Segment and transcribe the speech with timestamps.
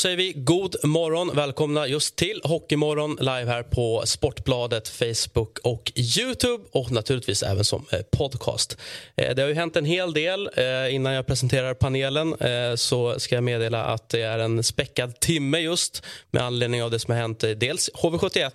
[0.00, 1.30] Säger vi god morgon.
[1.34, 7.86] Välkomna just till Hockeymorgon live här på Sportbladet, Facebook och Youtube och naturligtvis även som
[7.92, 8.76] eh, podcast.
[9.16, 10.50] Eh, det har ju hänt en hel del.
[10.56, 12.34] Eh, innan jag presenterar panelen
[12.78, 16.98] så ska jag meddela att det är en späckad timme just med anledning av det
[16.98, 18.50] som har hänt dels HV71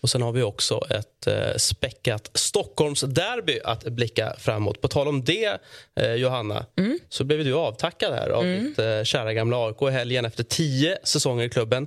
[0.00, 4.80] och sen har vi också ett eh, späckat Stockholmsderby att blicka framåt.
[4.80, 5.60] På tal om det,
[6.00, 6.98] eh, Johanna, mm.
[7.08, 8.64] så blev du avtackad här av mm.
[8.64, 11.86] ditt eh, kära gamla AIK i helgen efter tio säsonger i klubben.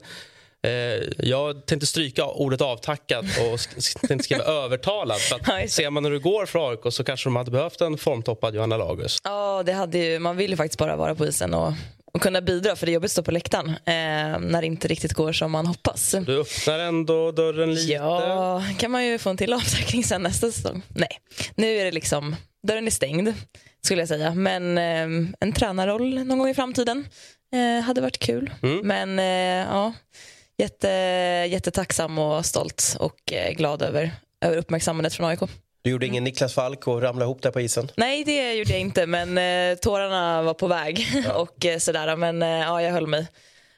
[0.64, 0.72] Eh,
[1.18, 3.60] jag tänkte stryka ordet avtackad och
[4.08, 5.20] tänkte skriva övertalad.
[5.20, 7.98] För att ser man när du går för AIK så kanske de hade behövt en
[7.98, 9.18] formtoppad Johanna Lagus.
[9.24, 11.74] Ja, det hade ju, man vill ju faktiskt bara vara på isen och
[12.12, 14.88] och kunna bidra, för det är jobbigt att stå på läktaren eh, när det inte
[14.88, 16.16] riktigt går som man hoppas.
[16.26, 17.94] Du öppnar ändå dörren lite.
[17.94, 20.82] Ja, kan man ju få en till avtackning sen nästa säsong.
[20.88, 21.20] Nej,
[21.56, 22.36] nu är det liksom,
[22.68, 23.34] dörren är stängd
[23.82, 24.34] skulle jag säga.
[24.34, 27.06] Men eh, en tränarroll någon gång i framtiden
[27.54, 28.54] eh, hade varit kul.
[28.64, 28.88] Mm.
[28.88, 29.94] Men eh, ja,
[30.58, 30.88] jätte,
[31.50, 35.40] jättetacksam och stolt och eh, glad över, över uppmärksammandet från AIK.
[35.84, 37.92] Du gjorde ingen Niklas Falk och ramlade ihop där på isen?
[37.96, 41.08] Nej, det gjorde jag inte, men eh, tårarna var på väg.
[41.26, 41.34] Ja.
[41.34, 42.16] och eh, sådär.
[42.16, 43.28] Men eh, ja, jag höll mig,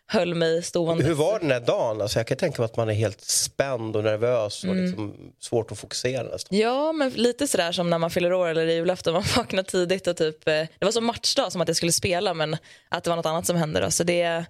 [0.07, 1.03] höll mig stående.
[1.03, 2.01] Hur var den där dagen?
[2.01, 4.85] Alltså, jag kan tänka mig att man är helt spänd och nervös och mm.
[4.85, 6.57] liksom svårt att fokusera nästan.
[6.57, 9.13] Ja, men lite sådär som när man fyller år eller julafton.
[9.13, 12.33] Man vaknar tidigt och typ, eh, det var som matchdag som att jag skulle spela
[12.33, 12.57] men
[12.89, 13.79] att det var något annat som hände.
[13.79, 13.91] Då.
[13.91, 14.45] Så det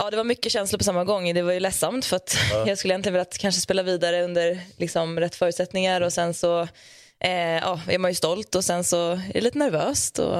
[0.00, 1.34] Ja, det var mycket känslor på samma gång.
[1.34, 2.64] Det var ju ledsamt för att ja.
[2.68, 6.60] jag skulle egentligen velat kanske spela vidare under liksom, rätt förutsättningar och sen så
[7.20, 10.18] eh, ja, är man ju stolt och sen så är det lite nervöst.
[10.18, 10.36] Och,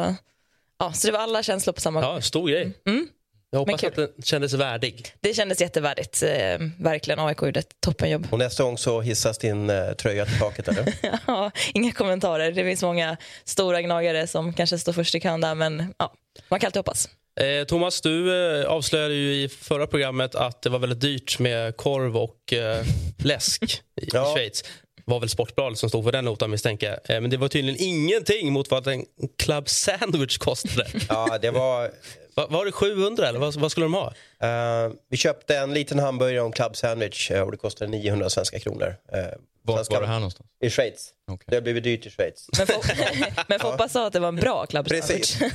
[0.79, 2.15] ja, så det var alla känslor på samma gång.
[2.15, 2.73] Ja, stor grej.
[2.87, 3.09] Mm.
[3.51, 5.15] Jag hoppas att det kändes värdig.
[5.21, 6.23] Det kändes jättevärdigt.
[6.23, 7.19] Eh, verkligen.
[7.19, 8.27] AIK gjorde ett toppenjobb.
[8.31, 10.95] Och nästa gång så hissas din eh, tröja till taket, eller?
[11.27, 12.53] ja, inga kommentarer.
[12.53, 16.13] Det finns många stora gnagare som kanske står först i kön där, men ja,
[16.49, 17.09] man kan alltid hoppas.
[17.41, 21.77] Eh, Thomas, du eh, avslöjade ju i förra programmet att det var väldigt dyrt med
[21.77, 22.85] korv och eh,
[23.19, 24.35] läsk i, ja.
[24.35, 24.63] Schweiz.
[24.97, 27.17] Det var väl Sportbladet som stod för den notan misstänker jag.
[27.17, 29.05] Eh, men det var tydligen ingenting mot vad en
[29.39, 30.87] club sandwich kostade.
[31.09, 31.91] Ja, det var...
[32.35, 34.15] Va, var det 700 eller vad, vad skulle de ha?
[34.45, 38.59] Uh, vi köpte en liten hamburgare och en club sandwich och det kostade 900 svenska
[38.59, 38.97] kronor.
[39.15, 39.21] Uh,
[39.63, 40.51] var var det här någonstans?
[40.61, 41.13] I Schweiz.
[41.27, 41.45] Okay.
[41.49, 42.49] Det har blivit dyrt i Schweiz.
[42.59, 42.67] Men,
[43.49, 45.41] men Foppa sa att det var en bra club Precis.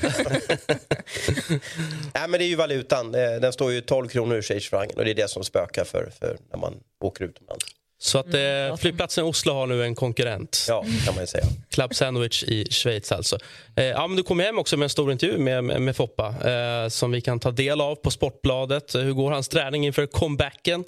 [2.13, 3.11] Nej, men det är ju valutan.
[3.11, 6.37] Den står ju 12 kronor i schweizfrancen och det är det som spökar för, för
[6.51, 6.73] när man
[7.03, 7.65] åker utomlands.
[7.97, 10.65] Så att mm, eh, flygplatsen i Oslo har nu en konkurrent.
[10.67, 11.43] Ja, kan man ju säga.
[11.69, 13.37] Club Sandwich i Schweiz alltså.
[13.75, 16.27] Eh, ja, men du kom hem också med en stor intervju med, med, med Foppa
[16.27, 18.95] eh, som vi kan ta del av på Sportbladet.
[18.95, 20.83] Hur går hans träning inför comebacken?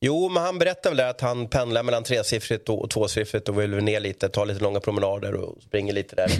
[0.00, 4.00] Jo, men han berättade väl att han pendlar mellan tresiffrigt och tvåsiffrigt och vill ner
[4.00, 6.30] lite, ta lite långa promenader och springer lite där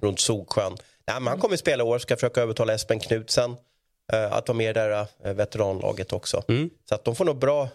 [0.00, 0.76] runt Sogsjön.
[1.06, 4.48] Ja, men han kommer att spela i år, ska försöka övertala Espen Knutsen uh, att
[4.48, 6.42] vara med i det där uh, veteranlaget också.
[6.48, 6.70] Mm.
[6.88, 7.68] Så att de får nog bra, uh,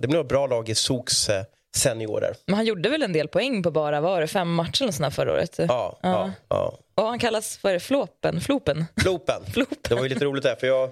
[0.00, 1.30] det blir nog bra lag i Sogs
[1.76, 2.34] seniorer.
[2.46, 5.10] Men han gjorde väl en del poäng på bara var det, fem matcher eller såna
[5.10, 5.54] förra året?
[5.58, 5.98] Ja, ja.
[6.02, 6.78] ja, ja.
[6.94, 8.40] Och han kallas för Flopen?
[8.40, 8.84] Flopen?
[9.02, 9.42] Flopen.
[9.52, 9.78] Flopen.
[9.88, 10.90] Det var ju lite roligt där för jag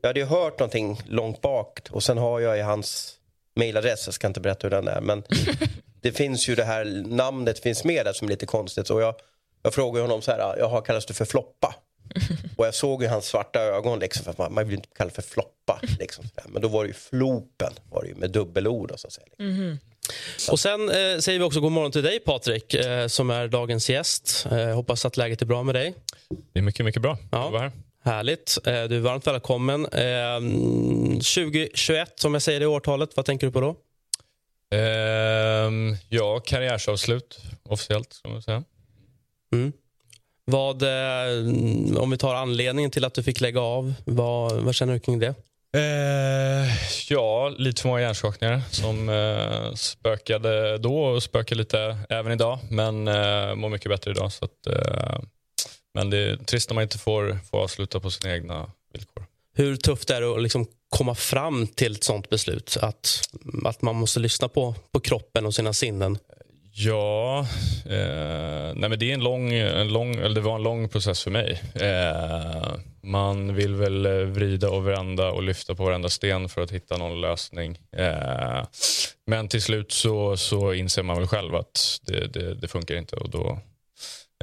[0.00, 3.14] jag hade ju hört någonting långt bak och sen har jag i hans
[3.56, 5.22] mailadress, jag ska inte berätta hur den är, men
[6.02, 8.90] det finns ju det här namnet finns med där som är lite konstigt.
[8.90, 9.14] Och jag,
[9.62, 11.74] jag frågade honom så här, jaha kallas du för Floppa?
[12.56, 15.22] Och jag såg ju hans svarta ögon liksom, för man, man vill inte kalla för
[15.22, 15.80] Floppa.
[15.98, 18.92] Liksom, men då var det ju Flopen, var det ju med dubbelord.
[18.96, 19.26] Så att säga.
[19.38, 19.78] Mm.
[20.50, 23.90] Och sen eh, säger vi också god morgon till dig Patrik eh, som är dagens
[23.90, 24.46] gäst.
[24.50, 25.94] Eh, hoppas att läget är bra med dig.
[26.52, 27.18] Det är mycket, mycket bra.
[27.30, 27.70] Ja.
[28.04, 28.12] Här.
[28.12, 28.58] Härligt.
[28.66, 29.84] Eh, du är varmt välkommen.
[29.84, 33.76] 2021, eh, som jag säger det årtalet, vad tänker du på då?
[34.74, 38.64] Uh, ja, karriärsavslut officiellt, ska man säga.
[39.52, 39.72] Mm.
[40.44, 41.28] Vad, eh,
[41.96, 45.18] om vi tar anledningen till att du fick lägga av, vad, vad känner du kring
[45.18, 45.34] det?
[45.76, 46.70] Uh,
[47.08, 52.58] ja, lite för många hjärnskakningar som uh, spökade då och spökar lite även idag.
[52.70, 54.32] Men uh, mår mycket bättre idag.
[54.32, 54.66] Så att,
[55.94, 59.26] men det är trist när man inte får, får avsluta på sina egna villkor.
[59.54, 62.76] Hur tufft är det att liksom komma fram till ett sånt beslut?
[62.82, 63.28] Att,
[63.64, 66.18] att man måste lyssna på, på kroppen och sina sinnen?
[66.80, 67.46] Ja,
[67.86, 71.22] eh, nej men det, är en lång, en lång, eller det var en lång process
[71.22, 71.62] för mig.
[71.74, 76.96] Eh, man vill väl vrida och vända och lyfta på varenda sten för att hitta
[76.96, 77.78] någon lösning.
[77.96, 78.64] Eh,
[79.26, 83.16] men till slut så, så inser man väl själv att det, det, det funkar inte
[83.16, 83.58] och då,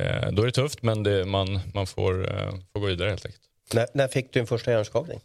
[0.01, 3.25] Eh, då är det tufft, men det, man, man får, eh, får gå vidare helt
[3.25, 3.44] enkelt.
[3.74, 5.21] När, när fick du din första hjärnskakning?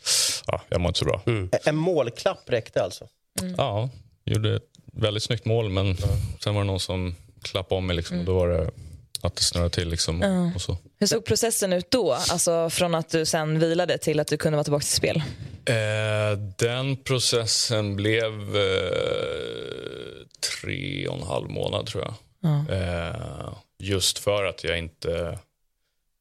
[0.47, 1.21] ja, jag mår inte så bra.
[1.25, 1.49] Mm.
[1.65, 3.07] En målklapp räckte alltså?
[3.41, 3.55] Mm.
[3.57, 3.89] Ja,
[4.25, 4.63] gjorde ett
[4.93, 5.97] väldigt snyggt mål men mm.
[6.43, 8.71] sen var det någon som klappade om mig liksom, och då var det
[9.21, 9.89] att det snurrade till.
[9.89, 10.55] Liksom, mm.
[10.55, 10.77] och så.
[10.99, 12.13] Hur såg processen ut då?
[12.13, 15.23] Alltså från att du sen vilade till att du kunde vara tillbaka till spel?
[15.65, 20.27] Eh, den processen blev eh,
[20.61, 22.13] tre och en halv månad tror jag.
[22.69, 25.39] Eh, Just för att jag inte...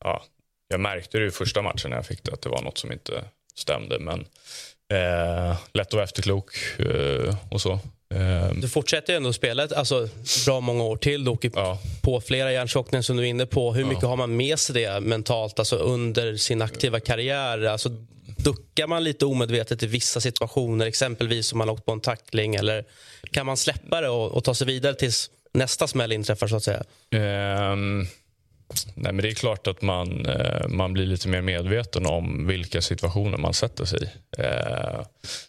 [0.05, 0.25] Ja,
[0.69, 2.93] jag märkte det i första matchen när jag fick det att det var något som
[2.93, 3.25] inte
[3.55, 3.99] stämde.
[3.99, 4.21] Men
[4.93, 7.81] eh, lätt att vara efterklok eh, och så.
[8.15, 10.09] Eh, du fortsätter ju ändå spela alltså,
[10.47, 11.25] bra många år till.
[11.25, 11.79] Du åker ja.
[12.03, 13.73] på flera hjärnskakningar som du är inne på.
[13.73, 14.09] Hur mycket ja.
[14.09, 17.65] har man med sig det mentalt alltså, under sin aktiva karriär?
[17.65, 17.89] Alltså,
[18.37, 22.55] duckar man lite omedvetet i vissa situationer, exempelvis om man åkt på en tackling?
[22.55, 22.85] Eller
[23.31, 26.65] kan man släppa det och, och ta sig vidare tills nästa smäll inträffar så att
[26.65, 26.85] säga?
[27.73, 28.07] Um,
[28.95, 32.83] nej, men det är klart att man, uh, man blir lite mer medveten om vilka
[32.83, 34.43] situationer man sätter sig i.
[34.43, 35.03] Uh,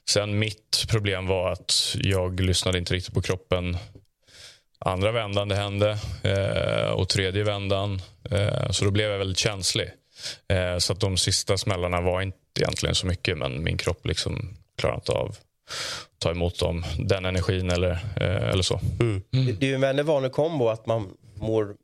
[0.09, 3.77] sen mitt problem var att jag lyssnade inte riktigt på kroppen
[4.79, 8.01] andra vändan det hände uh, och tredje vändan.
[8.69, 9.89] så då blev jag väldigt känslig.
[10.77, 14.97] så att de sista smällarna var inte egentligen så mycket men min kropp liksom klarade
[14.97, 15.35] inte av
[16.19, 18.79] ta emot dem, den energin eller, eh, eller så.
[18.99, 19.21] Mm.
[19.33, 19.55] Mm.
[19.59, 21.75] Det är ju en väldigt vanlig kombo att man mår,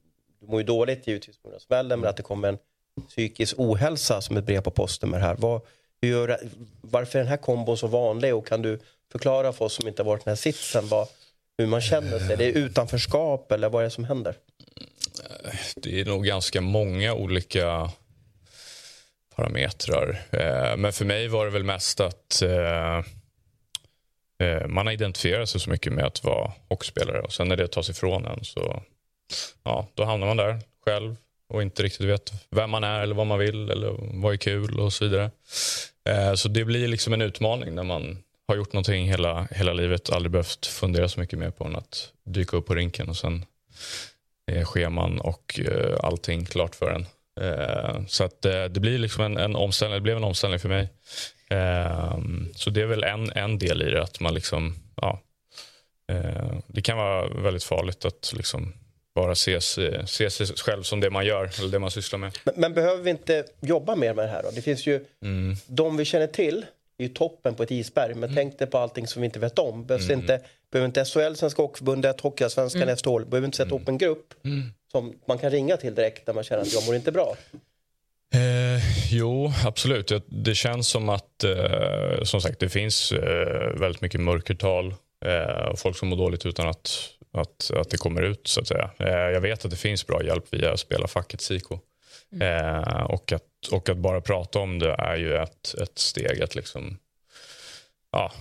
[0.46, 2.58] du mår ju dåligt givetvis på grund av smällen men att det kommer en
[3.10, 5.36] psykisk ohälsa som ett brev på posten med det här.
[5.36, 5.62] Vad,
[6.02, 6.40] hur gör,
[6.82, 8.80] varför är den här kombon så vanlig och kan du
[9.12, 11.08] förklara för oss som inte har varit i den här sitsen vad,
[11.58, 12.38] hur man känner sig?
[12.38, 14.36] Det är utanförskap eller vad är det som händer?
[15.76, 17.92] Det är nog ganska många olika
[19.36, 20.22] parametrar.
[20.32, 22.98] Eh, men för mig var det väl mest att eh,
[24.40, 27.68] eh, man har identifierat sig så mycket med att vara hockeyspelare och sen när det
[27.68, 28.84] tas ifrån en så
[29.64, 31.16] ja, då hamnar man där själv
[31.50, 34.80] och inte riktigt vet vem man är eller vad man vill eller vad är kul
[34.80, 35.32] och så vidare.
[36.10, 40.10] Eh, så det blir liksom en utmaning när man har gjort någonting hela, hela livet
[40.10, 43.46] aldrig behövt fundera så mycket mer på än att dyka upp på rinken och sen
[44.52, 47.06] är scheman och eh, allting klart för en.
[47.42, 50.70] Eh, så att eh, det blir liksom en, en omställning, det blev en omställning för
[50.70, 50.90] mig.
[51.50, 52.18] Eh,
[52.56, 54.04] så det är väl en, en del i det.
[54.04, 55.22] att man liksom, ja,
[56.68, 58.74] Det kan vara väldigt farligt att liksom
[59.16, 62.38] bara se, se sig själv som det man gör eller det man sysslar med.
[62.44, 64.50] Men, men behöver vi inte jobba mer med det här då?
[64.52, 65.56] Det finns ju mm.
[65.68, 66.66] de vi känner till
[66.98, 68.14] är ju toppen på ett isberg.
[68.14, 68.36] Men mm.
[68.36, 69.86] tänk dig på allting som vi inte vet om.
[69.86, 70.20] Behövs mm.
[70.20, 70.42] inte,
[70.72, 72.96] behöver inte SHL, Svenska Hockeyförbundet, Hockeyallsvenskan, mm.
[72.96, 73.82] SHL, behöver inte sätta mm.
[73.82, 74.64] upp en grupp mm.
[74.92, 77.36] som man kan ringa till direkt när man känner att jag mår inte bra?
[78.34, 80.12] Eh, jo, absolut.
[80.28, 84.96] Det känns som att eh, som sagt, det finns eh, väldigt mycket mörkertal
[85.26, 88.48] eh, och folk som mår dåligt utan att, att, att det kommer ut.
[88.48, 88.90] så att säga.
[89.00, 91.80] Eh, jag vet att det finns bra hjälp via spelarfacket Siko.
[92.32, 92.66] Mm.
[92.66, 96.56] Eh, och, att, och att bara prata om det är ju ett, ett steg att
[96.56, 96.98] liksom,
[98.12, 98.32] ja,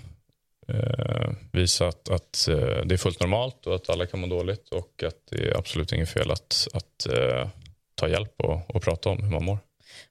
[1.53, 2.45] visa att, att
[2.85, 5.93] det är fullt normalt och att alla kan må dåligt och att det är absolut
[5.93, 7.07] inget fel att, att
[7.95, 9.59] ta hjälp och, och prata om hur man mår.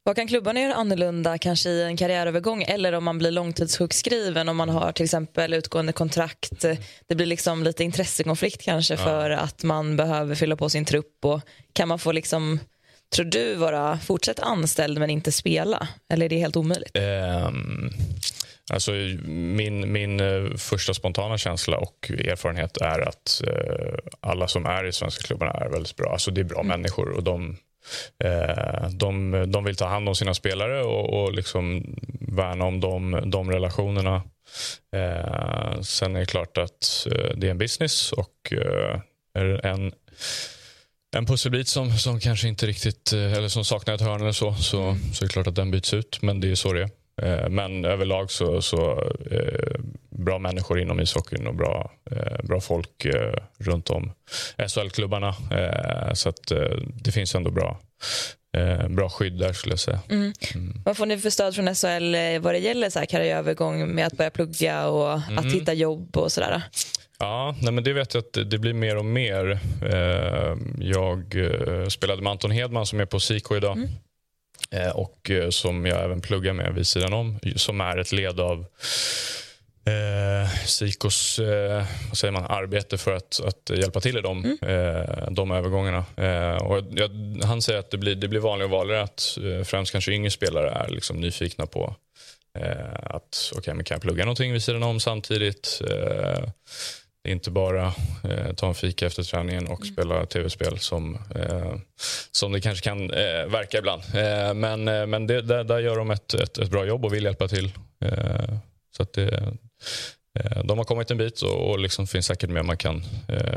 [0.04, 4.58] Vad kan klubbarna göra annorlunda kanske i en karriärövergång eller om man blir långtidssjukskriven om
[4.58, 6.66] man har till exempel utgående kontrakt.
[7.08, 11.42] Det blir liksom lite intressekonflikt kanske för att man behöver fylla på sin trupp och
[11.74, 12.60] kan man få liksom
[13.14, 15.88] Tror du vara fortsatt anställd men inte spela?
[16.10, 16.98] Eller är det helt omöjligt?
[16.98, 17.90] Um,
[18.70, 18.92] alltså,
[19.26, 24.94] min, min uh, första spontana känsla och erfarenhet är att uh, alla som är i
[24.94, 26.12] svenska klubbarna är väldigt bra.
[26.12, 26.68] Alltså, det är bra mm.
[26.68, 27.58] människor och de,
[28.92, 33.52] de, de vill ta hand om sina spelare och, och liksom värna om de, de
[33.52, 34.24] relationerna.
[35.82, 38.54] sen är det klart att det är en business och
[39.64, 39.92] en
[41.14, 44.54] en pusselbit som, som kanske inte riktigt, eh, eller som saknar ett hörn eller så,
[44.54, 45.14] så, mm.
[45.14, 46.22] så är det klart att den byts ut.
[46.22, 46.90] Men det är så det är.
[47.22, 49.80] Eh, men överlag så, så eh,
[50.16, 54.12] bra människor inom ishockeyn och bra, eh, bra folk eh, runt om
[54.68, 55.36] SHL-klubbarna.
[55.52, 56.52] Eh, så att
[57.04, 57.80] det finns ändå bra,
[58.90, 60.00] bra skydd där skulle jag säga.
[60.10, 60.34] Mm.
[60.56, 60.82] Mm.
[60.86, 64.18] Vad får ni för stöd från SHL vad det gäller så här karriärövergång med att
[64.18, 65.54] börja plugga och att mm.
[65.54, 66.62] hitta jobb och sådär?
[67.20, 69.60] Ja, nej men det vet jag att det blir mer och mer.
[70.80, 71.36] Jag
[71.92, 73.78] spelade med Anton Hedman som är på SIKO idag.
[73.78, 74.92] Mm.
[74.94, 77.40] Och som jag även pluggar med vid sidan om.
[77.56, 78.66] Som är ett led av
[79.86, 84.58] eh, Sikos eh, vad säger man, arbete för att, att hjälpa till i de, mm.
[84.62, 86.06] eh, de övergångarna.
[86.18, 87.10] Eh, och jag,
[87.44, 90.32] han säger att det blir, det blir vanligare och vanligare att eh, främst kanske yngre
[90.32, 91.96] spelare är liksom nyfikna på
[93.04, 95.82] att okay, men kan jag plugga någonting vid sidan om samtidigt.
[97.24, 97.94] Det är inte bara
[98.56, 99.94] ta en fika efter träningen och mm.
[99.94, 101.18] spela tv-spel som,
[102.32, 103.08] som det kanske kan
[103.48, 104.04] verka ibland.
[104.56, 107.48] Men men det, där, där, gör de ett, ett, ett, bra jobb och vill hjälpa
[107.48, 107.72] till.
[108.98, 109.54] Så att det,
[110.64, 113.04] de har kommit en bit och, liksom finns säkert mer man kan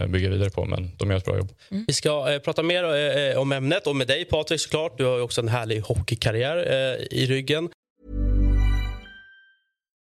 [0.08, 1.52] bygga vidare på, men de gör ett bra jobb.
[1.70, 1.84] Mm.
[1.86, 4.98] Vi ska prata mer om ämnet och med dig Patrik såklart.
[4.98, 6.56] Du har också en härlig hockeykarriär
[7.14, 7.68] i ryggen.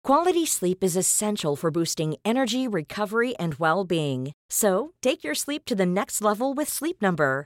[0.08, 4.32] Quality sleep is essential for boosting energy, recovery, and well being.
[4.52, 7.46] So, take your sleep to the next level with Sleep Number.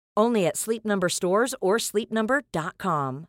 [0.19, 3.25] Only at Sleep Number stores or sleepnumber.com.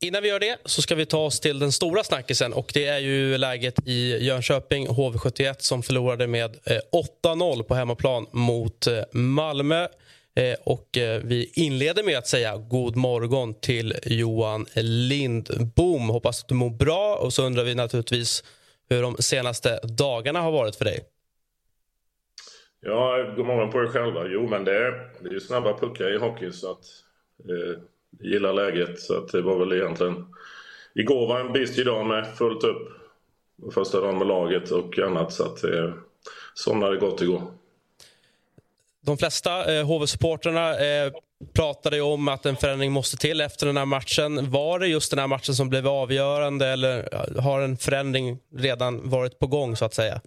[0.00, 2.86] Innan vi gör det så ska vi ta oss till den stora snackisen och det
[2.86, 6.78] är ju läget i Jönköping HV71 som förlorade med eh,
[7.24, 9.88] 8-0 på hemmaplan mot eh, Malmö.
[10.36, 10.88] Eh, och
[11.22, 16.08] vi inleder med att säga god morgon till Johan Lindbom.
[16.08, 17.16] Hoppas att du mår bra.
[17.16, 18.44] Och så undrar vi naturligtvis
[18.88, 21.04] hur de senaste dagarna har varit för dig.
[22.86, 24.26] Ja, god morgon på er själva.
[24.26, 26.84] Jo, men det är, det är snabba puckar i hockey så att
[27.48, 27.80] eh,
[28.18, 29.00] jag gillar läget.
[29.00, 30.26] Så att det var väl egentligen...
[30.94, 32.88] Igår var en busy dag med fullt upp.
[33.74, 35.92] Första dagen med laget och annat så att eh,
[36.54, 37.42] somnade gott igår.
[39.00, 41.12] De flesta eh, HV-supportrarna eh,
[41.52, 44.50] pratade om att en förändring måste till efter den här matchen.
[44.50, 47.08] Var det just den här matchen som blev avgörande eller
[47.40, 50.20] har en förändring redan varit på gång så att säga?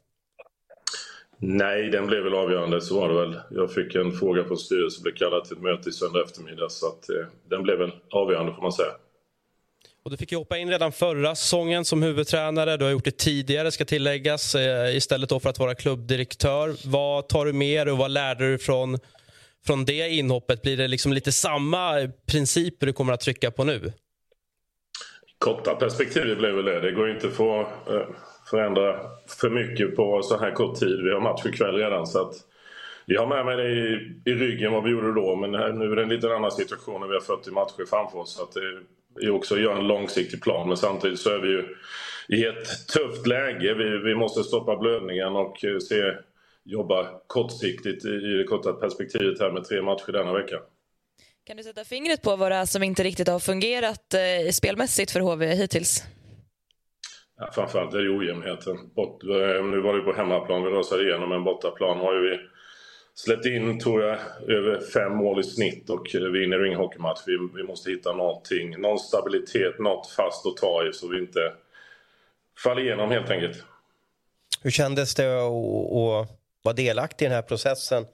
[1.39, 3.39] Nej, den blev väl avgörande, så var det väl.
[3.49, 6.87] Jag fick en fråga från styrelsen, blev kallad till ett möte i söndag eftermiddag så
[6.87, 8.91] att eh, den blev väl avgörande får man säga.
[10.03, 12.77] Och du fick ju hoppa in redan förra säsongen som huvudtränare.
[12.77, 16.75] Du har gjort det tidigare, ska tilläggas, eh, istället för att vara klubbdirektör.
[16.85, 18.99] Vad tar du med dig och vad lärde du från,
[19.65, 20.61] från det inhoppet?
[20.61, 23.93] Blir det liksom lite samma principer du kommer att trycka på nu?
[25.39, 26.79] Korta perspektivet blev väl det.
[26.79, 28.07] Det går inte att få eh,
[28.49, 28.99] förändra
[29.41, 31.03] för mycket på så här kort tid.
[31.03, 32.07] Vi har match ikväll redan.
[32.07, 32.33] Så att
[33.05, 35.35] jag har med mig det i, i ryggen vad vi gjorde då.
[35.35, 38.33] Men nu är det en lite annan situation när vi har 40 matcher framför oss.
[38.35, 40.67] Så att det, är också att göra en långsiktig plan.
[40.67, 41.75] Men samtidigt så är vi ju
[42.27, 43.73] i ett tufft läge.
[43.73, 46.13] Vi, vi måste stoppa blödningen och eh, se,
[46.63, 50.55] jobba kortsiktigt i det korta perspektivet här med tre matcher denna vecka.
[51.43, 55.11] Kan du sätta fingret på vad det är som inte riktigt har fungerat eh, spelmässigt
[55.11, 56.03] för HV hittills?
[57.39, 58.89] Ja, framförallt är det ojämnheten.
[58.95, 62.39] Bort, eh, nu var det på hemmaplan vi röstade igenom, men bortaplan har ju vi
[63.17, 67.19] Släppt in, tror jag, över fem mål i snitt och vinner ingen hockeymatch.
[67.25, 71.53] Vi, vi måste hitta någonting, någon stabilitet, något fast att ta i så vi inte
[72.63, 73.63] faller igenom helt enkelt.
[74.61, 76.29] Hur kändes det att
[76.61, 78.05] vara delaktig i den här processen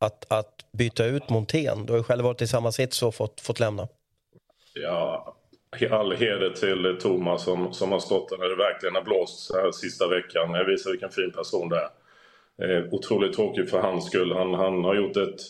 [0.00, 1.86] att, att byta ut Montén?
[1.86, 3.88] Du har ju själv varit i samma sits och fått, fått lämna.
[4.74, 5.36] Ja,
[5.90, 9.72] all heder till Thomas som, som har stått där när det verkligen har blåst här
[9.72, 10.54] sista veckan.
[10.54, 11.90] Jag visar vilken fin person det är.
[12.62, 14.32] Eh, otroligt tråkigt för hans skull.
[14.32, 15.40] Han, han har gjort ett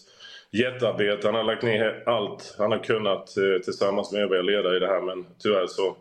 [0.50, 1.26] jättearbete.
[1.28, 4.86] Han har lagt ner allt han har kunnat eh, tillsammans med övriga ledare i det
[4.86, 5.96] här men tyvärr så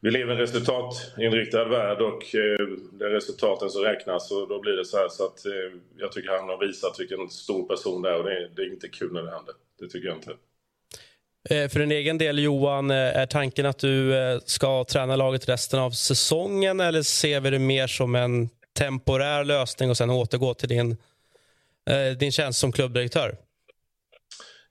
[0.00, 4.60] vi lever i en resultatinriktad värld och eh, det är resultaten som räknas och då
[4.60, 8.02] blir det så här så att eh, jag tycker han har visat vilken stor person
[8.02, 9.54] det är och det är, det är inte kul när det händer.
[9.80, 10.36] Det tycker jag inte.
[11.50, 15.48] Eh, för din egen del, Johan, eh, är tanken att du eh, ska träna laget
[15.48, 20.54] resten av säsongen eller ser vi det mer som en temporär lösning och sen återgå
[20.54, 20.96] till din,
[22.18, 23.36] din tjänst som klubbdirektör?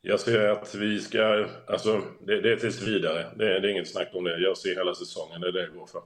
[0.01, 1.47] Jag ser att vi ska...
[1.67, 3.25] Alltså, det, det är tills vidare.
[3.35, 4.39] Det, det är inget snack om det.
[4.39, 5.41] Jag ser hela säsongen.
[5.41, 6.01] Det är det jag går för.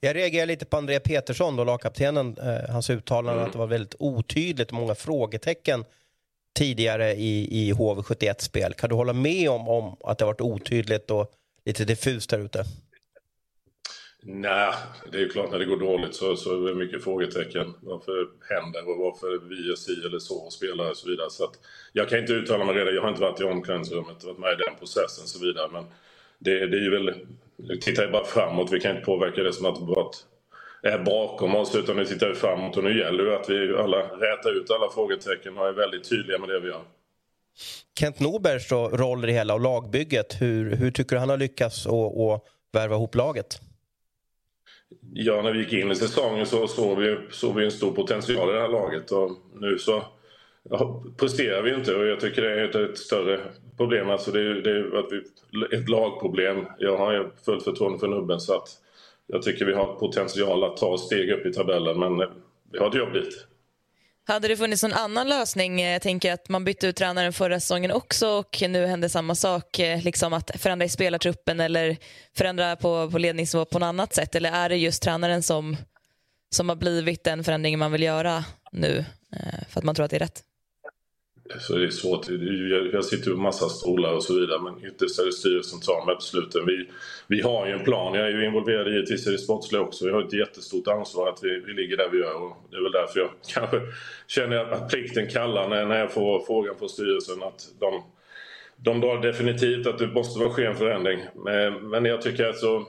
[0.00, 3.46] Jag reagerar lite på André Petersson, då, lagkaptenen, eh, hans uttalande mm.
[3.46, 5.84] att det var väldigt otydligt, många frågetecken
[6.58, 8.72] tidigare i, i HV71-spel.
[8.72, 11.30] Kan du hålla med om, om att det har varit otydligt och
[11.64, 12.64] lite diffust där ute?
[14.22, 14.72] Nej,
[15.12, 17.74] det är ju klart när det går dåligt så, så är det mycket frågetecken.
[17.80, 21.30] Varför händer och varför vi är si eller så och spelar och så vidare.
[21.30, 21.58] Så att
[21.92, 22.94] jag kan inte uttala mig redan.
[22.94, 25.68] Jag har inte varit i omklädningsrummet och varit med i den processen och så vidare.
[25.72, 25.84] Men
[26.38, 27.14] det, det är ju väl...
[27.80, 28.72] Tittar ju bara framåt.
[28.72, 30.26] Vi kan inte påverka det som att varit
[31.04, 34.56] bakom oss utan nu tittar vi framåt och nu gäller det att vi alla rätar
[34.56, 36.82] ut alla frågetecken och är väldigt tydliga med det vi gör.
[37.98, 41.86] Kent Norbergs roll i det hela och lagbygget, hur, hur tycker du han har lyckats
[41.86, 43.60] att värva ihop laget?
[45.12, 48.50] Ja, när vi gick in i säsongen så såg vi, såg vi en stor potential
[48.50, 50.04] i det här laget och nu så
[50.62, 53.40] ja, presterar vi inte och jag tycker det är ett, ett större
[53.76, 54.10] problem.
[54.10, 56.66] Alltså det, är, det är att vi, ett lagproblem.
[56.78, 58.68] Jag har fullt förtroende för Nubben så att
[59.32, 62.18] jag tycker vi har potential att ta steg upp i tabellen men
[62.72, 63.46] vi har ett jobb dit.
[64.26, 65.80] Hade det funnits någon annan lösning?
[65.80, 69.78] Jag tänker att man bytte ut tränaren förra säsongen också och nu händer samma sak.
[69.78, 71.96] Eh, liksom att förändra i spelartruppen eller
[72.36, 74.34] förändra på, på ledningsnivå på något annat sätt.
[74.34, 75.76] Eller är det just tränaren som,
[76.50, 79.04] som har blivit den förändringen man vill göra nu
[79.36, 80.44] eh, för att man tror att det är rätt?
[81.58, 82.26] Så det är svårt.
[82.92, 86.00] Jag sitter på massa stolar och så vidare men ytterst är det styrelsen som tar
[86.00, 86.66] de här besluten.
[86.66, 86.90] Vi,
[87.30, 88.14] vi har ju en plan.
[88.14, 90.06] Jag är ju involverad givetvis i det sportsliga också.
[90.06, 92.82] Vi har ett jättestort ansvar att vi, vi ligger där vi gör och det är
[92.82, 93.80] väl därför jag kanske
[94.26, 98.02] känner att plikten kallar när, när jag får frågan från styrelsen att de,
[98.76, 101.20] de drar definitivt att det måste vara ske en förändring.
[101.34, 102.84] Men, men jag tycker alltså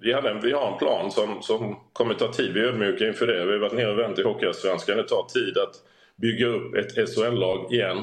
[0.00, 2.52] vi, hade en, vi har en plan som, som kommer ta tid.
[2.52, 3.44] Vi är ödmjuka inför det.
[3.44, 4.96] Vi har varit nere och vänt i Hockeyallsvenskan.
[4.96, 5.74] Det tar tid att
[6.16, 7.96] bygga upp ett SHL-lag igen.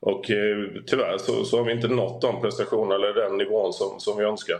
[0.00, 4.00] Och eh, tyvärr så, så, har vi inte nått de prestationerna eller den nivån som,
[4.00, 4.58] som vi önskar.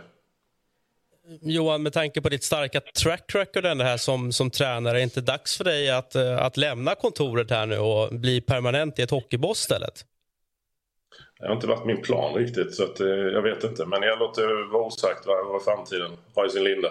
[1.41, 5.21] Johan, med tanke på ditt starka track record här som, som tränare, är det inte
[5.21, 9.11] dags för dig att, eh, att lämna kontoret här nu och bli permanent i ett
[9.11, 10.05] hockeyboss istället?
[11.39, 13.85] Det har inte varit min plan riktigt, så att, eh, jag vet inte.
[13.85, 16.89] Men jag låter vara osagt vad, vad framtiden har i sin linda.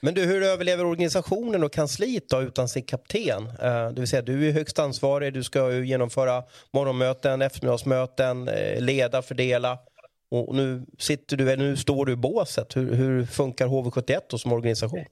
[0.00, 3.46] Men du, hur överlever organisationen och kansliet då utan sin kapten?
[3.46, 9.22] Uh, det vill säga, du är högst ansvarig, du ska ju genomföra morgonmöten, eftermiddagsmöten, leda,
[9.22, 9.78] fördela.
[10.32, 12.76] Och nu, sitter du, nu står du i båset.
[12.76, 15.04] Hur, hur funkar HV71 då som organisation?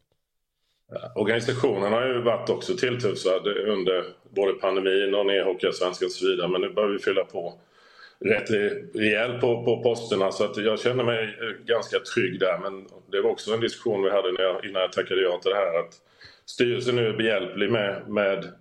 [1.14, 6.48] Organisationen har ju varit också tilltufsad under både pandemin och ner Hockeyallsvenskan och så vidare.
[6.48, 7.54] Men nu börjar vi fylla på
[8.24, 8.50] rätt
[8.94, 12.58] rejält på, på posterna så att jag känner mig eh, ganska trygg där.
[12.58, 15.50] Men det var också en diskussion vi hade när jag, innan jag tackade ja till
[15.50, 15.94] det här att
[16.46, 18.52] styrelsen nu är behjälplig med, med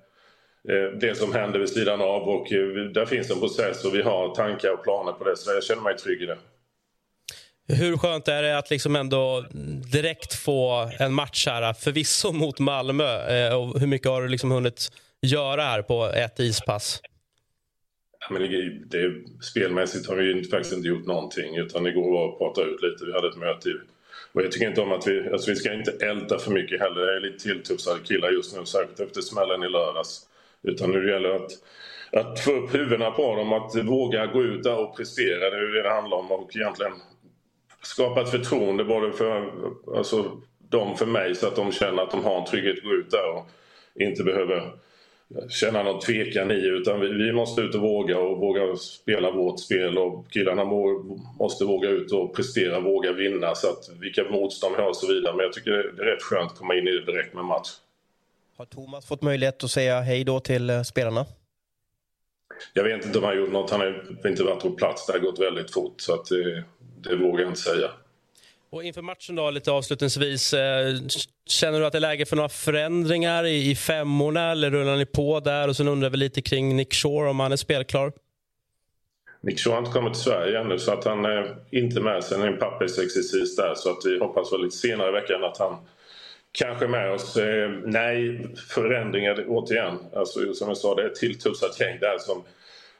[1.00, 4.36] det som händer vid sidan av och eh, där finns en process och vi har
[4.36, 6.38] tankar och planer på det så jag känner mig trygg i det.
[7.68, 9.46] Hur skönt är det att liksom ändå
[9.92, 13.54] direkt få en match här, förvisso mot Malmö?
[13.54, 14.92] Och hur mycket har du liksom hunnit
[15.22, 17.02] göra här på ett ispass?
[18.30, 22.62] men det, det, spelmässigt har vi faktiskt inte gjort någonting utan igår var att prata
[22.62, 23.06] ut lite.
[23.06, 23.70] Vi hade ett möte
[24.32, 27.02] och jag tycker inte om att vi, alltså vi ska inte älta för mycket heller.
[27.02, 30.29] Jag är lite tilltufsade killar just nu, särskilt efter smällen i lördags.
[30.64, 31.52] Utan nu gäller det att,
[32.12, 35.50] att få upp huvudena på dem, att våga gå ut där och prestera.
[35.50, 36.94] Det är det det handlar om och egentligen
[37.82, 39.52] skapa ett förtroende både för
[39.98, 42.94] alltså, dem för mig så att de känner att de har en trygghet att gå
[42.94, 43.48] ut där och
[44.02, 44.72] inte behöver
[45.50, 49.60] känna någon tvekan i utan vi, vi, måste ut och våga och våga spela vårt
[49.60, 51.04] spel och killarna må,
[51.40, 55.14] måste våga ut och prestera, våga vinna så att vilka motstånd vi har och så
[55.14, 55.36] vidare.
[55.36, 57.70] Men jag tycker det är rätt skönt att komma in i det direkt med match.
[58.60, 61.26] Har Thomas fått möjlighet att säga hej då till eh, spelarna?
[62.74, 63.72] Jag vet inte om han gjort något.
[63.72, 65.06] Han har inte varit på plats.
[65.06, 67.92] Det har gått väldigt fort så att det, det vågar jag inte säga.
[68.70, 70.54] Och inför matchen då, lite avslutningsvis.
[70.54, 70.96] Eh,
[71.46, 75.06] känner du att det är läge för några förändringar i, i femmorna eller rullar ni
[75.06, 75.68] på där?
[75.68, 78.12] Och sen undrar vi lite kring Nick Shore om han är spelklar.
[79.42, 82.42] Nick Shore har inte kommit till Sverige ännu så att han är inte med sen
[82.42, 85.78] en pappersexercis där så att vi hoppas väl lite senare i veckan att han
[86.52, 87.38] kanske med oss.
[87.38, 89.98] Eh, nej, förändringar återigen.
[90.14, 92.44] Alltså, som jag sa, det är ett tilltufsat gäng där som,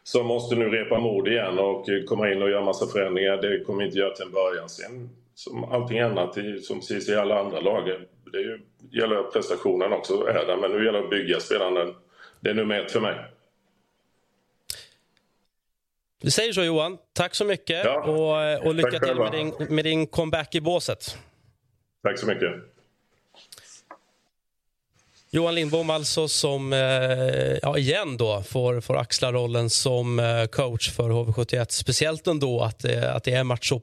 [0.04, 3.38] som måste nu repa mod igen och komma in och göra massa förändringar.
[3.38, 4.70] Det kommer inte göra till en början.
[4.70, 7.86] Sen som allting annat, som precis i alla andra lag,
[8.32, 8.60] det är
[8.92, 10.58] gäller att prestationen också är där.
[10.58, 11.96] Men nu gäller det att bygga spelaren.
[12.40, 13.16] Det är nummer ett för mig.
[16.22, 16.98] Vi säger så Johan.
[17.14, 18.04] Tack så mycket Ja.
[18.04, 21.18] och, och lycka till med din, med din comeback i båset.
[22.04, 22.52] Tack så mycket.
[25.32, 26.80] Johan Lindbom alltså som eh,
[27.62, 31.66] ja, igen då får, får axla rollen som eh, coach för HV71.
[31.70, 33.82] Speciellt ändå att, eh, att det är match så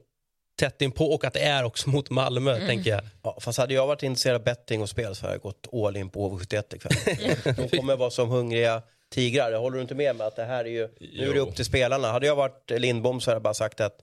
[0.59, 3.01] tätt inpå och att det är också mot Malmö, tänker jag.
[3.23, 5.97] Ja, fast hade jag varit intresserad av betting och spel så hade jag gått all
[5.97, 7.57] in på HV71 ikväll.
[7.57, 8.83] De kommer vara som hungriga
[9.15, 9.53] tigrar.
[9.53, 11.65] Håller du inte med mig att det här är ju, nu är det upp till
[11.65, 12.13] spelarna.
[12.13, 13.99] Hade jag varit Lindbom så hade jag bara sagt att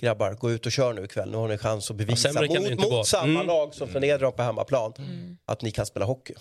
[0.00, 1.30] grabbar, gå ut och kör nu ikväll.
[1.30, 3.04] Nu har ni chans att bevisa det mot, mot gå.
[3.04, 3.46] samma Mm.
[3.46, 4.94] lag som förnedrar dem på hemmaplan
[5.44, 6.34] att ni kan spela hockey.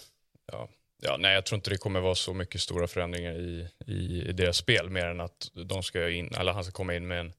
[0.52, 0.70] Ja.
[1.02, 4.32] Ja, nej, jag tror inte det kommer vara så mycket stora förändringar i, i, i
[4.34, 7.34] deras spel mer än att de ska in, eller han ska komma in med en,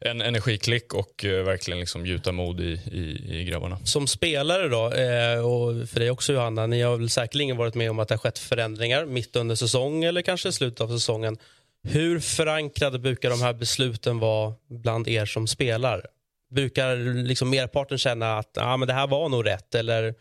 [0.00, 3.78] en energiklick och eh, verkligen liksom gjuta mod i, i, i grabbarna.
[3.84, 7.90] Som spelare då, eh, och för dig också Johanna, ni har väl säkerligen varit med
[7.90, 11.38] om att det har skett förändringar mitt under säsong eller kanske i slutet av säsongen.
[11.88, 16.06] Hur förankrade brukar de här besluten vara bland er som spelar?
[16.54, 20.14] Brukar liksom merparten känna att ah, men det här var nog rätt eller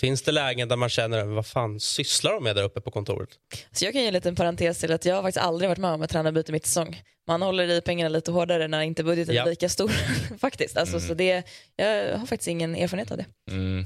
[0.00, 3.28] finns det lägen där man känner vad fan sysslar de med där uppe på kontoret?
[3.72, 5.90] Så jag kan ge en liten parentes till att jag har faktiskt aldrig varit med
[5.90, 7.02] om att tränarbyte mitt säsong.
[7.26, 9.42] Man håller i pengarna lite hårdare när inte budgeten Ja.
[9.42, 9.90] är lika stor
[10.38, 10.76] faktiskt.
[10.76, 11.08] Alltså, Mm.
[11.08, 11.42] så det,
[11.76, 13.24] jag har faktiskt ingen erfarenhet av det.
[13.50, 13.84] Mm.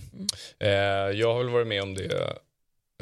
[0.61, 0.71] Eh,
[1.21, 2.05] jag har väl varit med om det,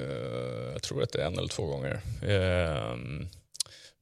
[0.00, 2.00] eh, jag tror att det är en eller två gånger.
[2.22, 2.96] Eh,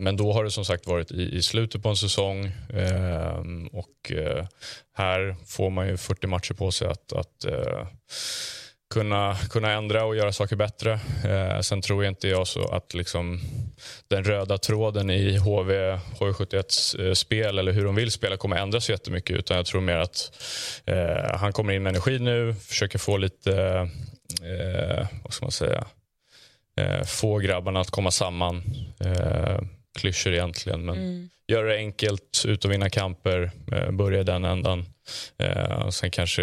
[0.01, 4.13] men då har det som sagt varit i, i slutet på en säsong eh, och
[4.13, 4.47] eh,
[4.95, 7.87] här får man ju 40 matcher på sig att, att eh,
[8.95, 11.01] kunna, kunna ändra och göra saker bättre.
[11.25, 13.41] Eh, sen tror jag inte jag så att liksom
[14.09, 18.91] den röda tråden i HV, HV71 eh, spel eller hur de vill spela kommer ändras
[18.91, 20.33] jättemycket utan jag tror mer att
[20.85, 23.55] eh, han kommer in med energi nu, försöker få lite,
[24.43, 25.85] eh, vad ska man säga,
[26.77, 28.63] eh, få grabbarna att komma samman.
[29.01, 29.61] Eh,
[29.99, 34.85] Klyschor egentligen men göra det enkelt, ut och vinna kamper, eh, börja i den ändan.
[35.39, 36.43] Eh, sen kanske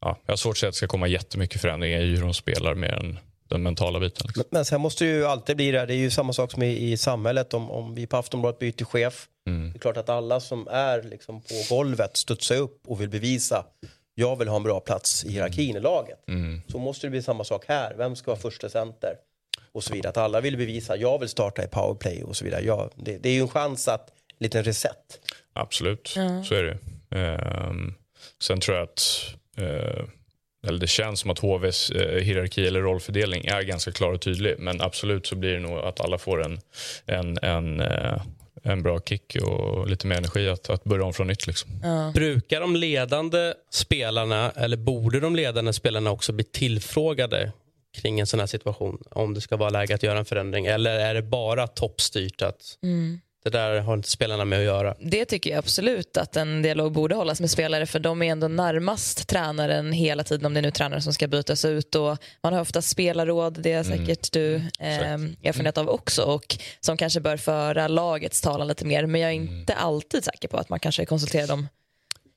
[0.00, 2.34] ja, jag har svårt att säga att det ska komma jättemycket förändringar i hur de
[2.34, 4.26] spelar mer än den mentala biten.
[4.26, 4.44] Liksom.
[4.50, 5.86] Men, men sen måste det ju alltid bli det, här.
[5.86, 8.84] det är ju samma sak som i, i samhället om, om vi på Aftonbladet byter
[8.84, 9.28] chef.
[9.46, 9.72] Mm.
[9.72, 13.64] Det är klart att alla som är liksom på golvet studsar upp och vill bevisa
[14.14, 16.28] jag vill ha en bra plats i hierarkin i laget.
[16.28, 16.62] Mm.
[16.68, 17.94] Så måste det bli samma sak här.
[17.94, 19.16] Vem ska vara första center?
[19.74, 20.10] Och så vidare.
[20.10, 22.64] Att alla vill bevisa jag vill starta i powerplay och så vidare.
[22.64, 25.20] Ja, det, det är ju en chans att, en liten reset.
[25.52, 26.08] Absolut,
[26.48, 26.78] så är det.
[27.18, 27.94] Ehm,
[28.42, 30.04] sen tror jag att eh,
[30.66, 34.54] eller det känns som att HVs eh, hierarki eller rollfördelning är ganska klar och tydlig.
[34.58, 36.60] Men absolut så blir det nog att alla får en,
[37.06, 38.22] en, en, eh,
[38.62, 41.46] en bra kick och lite mer energi att, att börja om från nytt.
[41.46, 41.70] Liksom.
[42.14, 47.52] Brukar de ledande spelarna, eller borde de ledande spelarna också bli tillfrågade
[47.92, 50.66] kring en sån här situation om det ska vara läge att göra en förändring?
[50.66, 52.78] Eller är det bara toppstyrt att
[53.44, 54.94] det där har inte spelarna med att göra?
[55.00, 58.48] Det tycker jag absolut att en dialog borde hållas med spelare för de är ändå
[58.48, 61.94] närmast tränaren hela tiden om det är nu tränare som ska bytas ut.
[61.94, 66.96] Och man har ofta spelarråd, det är säkert du eh, erfarenhet av också och som
[66.96, 69.06] kanske bör föra lagets talan lite mer.
[69.06, 71.68] Men jag är inte alltid säker på att man kanske konsulterar dem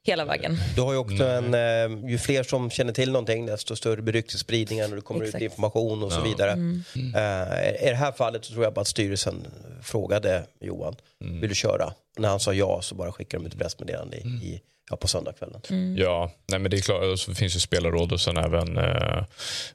[0.05, 0.57] hela vägen.
[0.75, 4.13] Du har ju också en, eh, ju fler som känner till någonting desto större blir
[4.13, 5.41] ryktesspridningen och det kommer Exakt.
[5.43, 6.51] ut information och så vidare.
[6.95, 9.47] Eh, I det här fallet så tror jag bara att styrelsen
[9.81, 11.85] frågade Johan, vill du köra?
[11.85, 14.95] Och när han sa ja så bara skickade de ut ett pressmeddelande i, i, ja,
[14.97, 15.61] på söndagskvällen.
[15.97, 19.23] Ja, nej men det är klart, så finns ju spelarråd och sen även eh,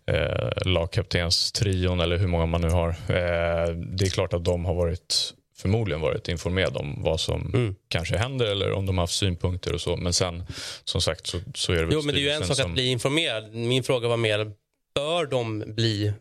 [0.07, 2.88] eh, lagkaptenstrion eller hur många man nu har.
[2.88, 8.16] Eh, det är klart att de har varit förmodligen varit informerade om vad som kanske
[8.16, 9.96] händer eller om de har haft synpunkter och så.
[9.96, 10.44] Men sen
[10.85, 12.66] som sagt så, så är det väl Jo, men det är ju en sak som-
[12.66, 13.55] att bli informerad.
[13.55, 14.53] Min fråga var mer,
[14.94, 16.12] bör de bli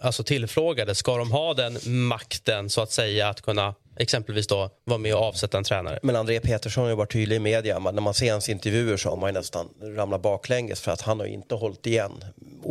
[0.00, 0.94] alltså tillfrågade?
[0.94, 5.20] Ska de ha den makten så att säga att kunna exempelvis då vara med och
[5.22, 5.98] avsätta en tränare?
[6.02, 7.80] Men André Petersson har ju varit tydlig i media.
[7.80, 11.00] Men när man ser hans intervjuer så har man ju nästan ramlat baklänges för att
[11.00, 12.12] han har ju inte hållit igen.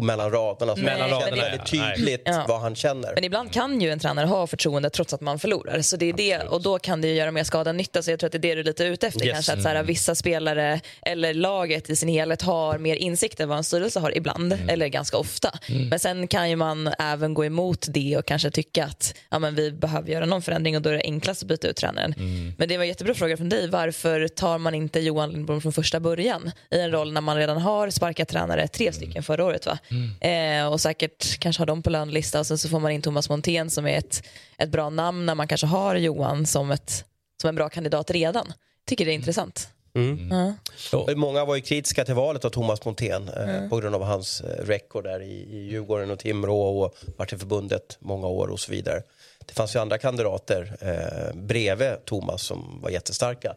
[0.02, 0.76] mellan raderna.
[0.76, 2.46] Så Nej, Mellan det är raderna, väldigt tydligt Ja.
[2.48, 3.14] vad han känner.
[3.16, 5.82] Men ibland kan ju en tränare ha förtroende trots att man förlorar.
[5.82, 8.02] Så det är det, och då kan det ju göra mer skada än nytta.
[8.04, 9.26] Så jag tror att det är det du är lite ute efter.
[9.26, 9.34] Yes.
[9.34, 13.50] Kanske att så här, vissa spelare eller laget i sin helhet har mer insikt än
[13.50, 14.58] vad en styrelse har ibland.
[14.68, 15.52] Eller ganska ofta.
[15.90, 19.56] Men sen kan ju man även gå emot det och kanske tycka att ja, men
[19.56, 22.14] vi behöver göra någon förändring och då är det enklast att byta ut tränaren.
[22.58, 23.70] Men det var en jättebra fråga från dig.
[23.70, 27.58] Varför tar man inte Johan Lindbom från första början i en roll när man redan
[27.58, 29.80] har sparkat tränare, tre stycken förra året va?
[30.28, 33.30] Eh, och säkert kanske har dem på lönlista och sen så får man in Thomas
[33.30, 34.24] Montén som är ett,
[34.58, 37.06] ett bra namn när man kanske har Johan som, ett,
[37.42, 38.54] som en bra kandidat redan.
[38.88, 39.70] Tycker det är intressant.
[39.96, 40.56] Mm.
[40.92, 41.08] Ja.
[41.16, 44.66] Många var ju kritiska till valet av Thomas Montén eh, på grund av hans eh,
[44.66, 48.72] record där i, i Djurgården och Timrå och varit i förbundet många år och så
[48.72, 49.02] vidare.
[49.46, 53.56] Det fanns ju andra kandidater eh, bredvid Thomas som var jättestarka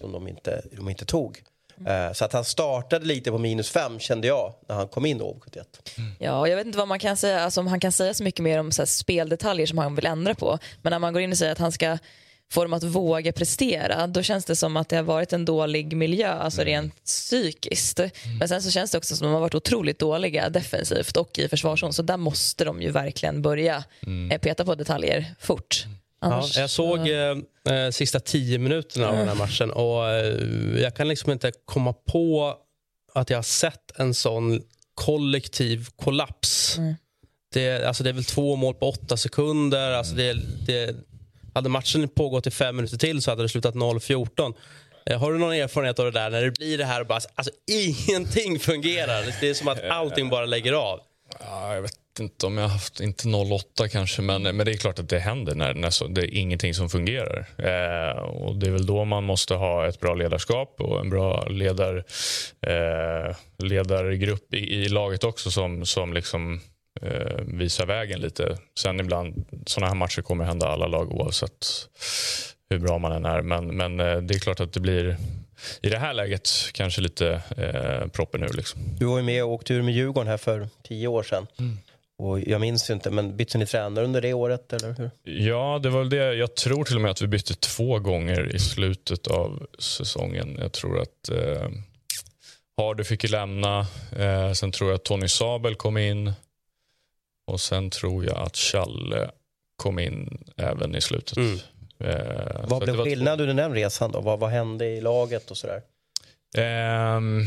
[0.00, 1.42] som de inte, de inte tog.
[1.86, 5.16] Eh, så att han startade lite på minus fem kände jag när han kom in
[5.16, 5.64] i HV71.
[6.18, 8.24] Ja, och jag vet inte vad man kan säga, alltså, om han kan säga så
[8.24, 10.58] mycket mer om så speldetaljer som han vill ändra på.
[10.82, 11.98] Men när man går in och säger att han ska
[12.52, 15.96] få dem att våga prestera, då känns det som att det har varit en dålig
[15.96, 18.00] miljö, alltså rent psykiskt.
[18.38, 21.38] Men sen så känns det också som att de har varit otroligt dåliga defensivt och
[21.38, 23.84] i försvarszon, så där måste de ju verkligen börja
[24.30, 25.86] eh, peta på detaljer fort.
[26.20, 27.36] Ja, jag såg eh,
[27.76, 31.92] eh, sista tio minuterna av den här matchen och eh, jag kan liksom inte komma
[31.92, 32.56] på
[33.14, 34.62] att jag har sett en sån
[34.94, 36.78] kollektiv kollaps.
[37.52, 39.92] Det, alltså det är väl två mål på åtta sekunder.
[39.92, 40.96] Alltså det, det,
[41.56, 44.54] hade matchen pågått i fem minuter till så hade det slutat 0-14.
[45.10, 47.20] Eh, Har du någon erfarenhet av det där när det blir det här och bara,
[47.34, 49.34] alltså ingenting fungerar.
[49.40, 51.00] Det är som att allting bara lägger av.
[51.40, 54.76] Ja, jag vet inte om jag har haft, inte 08 kanske, men, men det är
[54.76, 57.46] klart att det händer när, när så, det är ingenting som fungerar.
[57.58, 61.44] Eh, och Det är väl då man måste ha ett bra ledarskap och en bra
[61.48, 62.04] ledar,
[62.66, 66.60] eh, ledargrupp i, i laget också som, som liksom,
[67.02, 68.58] eh, visar vägen lite.
[68.78, 71.66] Sen ibland, såna här matcher kommer hända alla lag oavsett
[72.70, 73.42] hur bra man än är.
[73.42, 75.16] Men, men eh, det är klart att det blir
[75.82, 78.46] i det här läget kanske lite eh, proppen nu.
[78.46, 78.80] Liksom.
[78.98, 81.46] Du var ju med och åkte ur med Djurgården här för tio år sedan.
[82.18, 84.72] Och jag minns ju inte, men bytte ni tränare under det året?
[84.72, 85.10] Eller hur?
[85.22, 86.34] Ja, det var väl det.
[86.34, 90.56] Jag tror till och med att vi bytte två gånger i slutet av säsongen.
[90.60, 91.68] Jag tror att eh,
[92.76, 93.86] Hardy fick lämna.
[94.18, 96.32] Eh, sen tror jag att Tony Sabel kom in.
[97.46, 99.30] Och sen tror jag att Challe
[99.76, 101.36] kom in även i slutet.
[101.36, 101.58] Mm.
[102.00, 102.14] Eh,
[102.68, 104.20] Vad blev det var två- skillnad under den resan då?
[104.20, 105.82] Vad, vad hände i laget och sådär?
[106.56, 107.42] Ehm,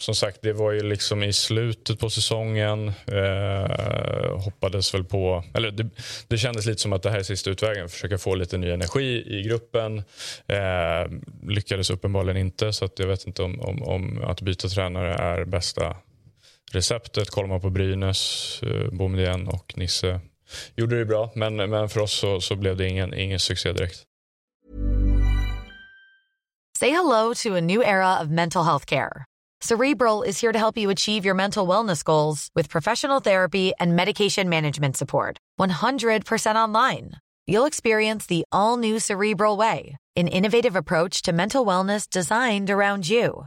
[0.00, 2.88] som sagt, det var ju liksom i slutet på säsongen.
[3.06, 5.44] Eh, hoppades väl på...
[5.54, 5.88] Eller det,
[6.28, 7.88] det kändes lite som att det här är sista utvägen.
[7.88, 9.98] Försöka få lite ny energi i gruppen.
[10.46, 11.10] Eh,
[11.42, 15.44] lyckades uppenbarligen inte, så att jag vet inte om, om, om att byta tränare är
[15.44, 15.96] bästa
[16.72, 17.30] receptet.
[17.30, 20.20] Kollar man på Brynäs, eh, och Nisse
[20.76, 21.30] gjorde det bra.
[21.34, 24.04] Men, men för oss så, så blev det ingen, ingen succé direkt.
[26.78, 29.24] Say hello to a new era of mental health care.
[29.60, 33.96] Cerebral is here to help you achieve your mental wellness goals with professional therapy and
[33.96, 35.38] medication management support.
[35.58, 37.14] 100% online.
[37.48, 43.08] You'll experience the all new Cerebral Way, an innovative approach to mental wellness designed around
[43.08, 43.46] you.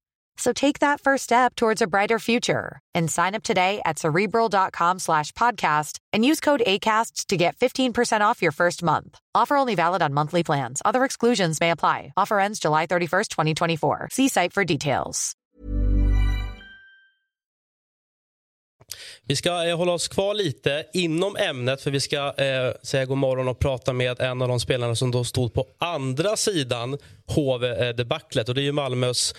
[0.37, 4.99] So take that first step towards a brighter future and sign up today at cerebral.com
[4.99, 9.19] slash podcast and use code ACAST to get 15% off your first month.
[9.35, 10.81] Offer only valid on monthly plans.
[10.83, 12.13] Other exclusions may apply.
[12.17, 14.09] Offer ends July 31st, 2024.
[14.11, 15.35] See site for details.
[19.25, 23.17] Vi ska eh, hålla oss kvar lite inom ämnet för vi ska eh, säga god
[23.17, 28.47] morgon och prata med en av de spelarna som då stod på andra sidan HV-debaclet
[28.47, 29.35] eh, och det är ju Malmös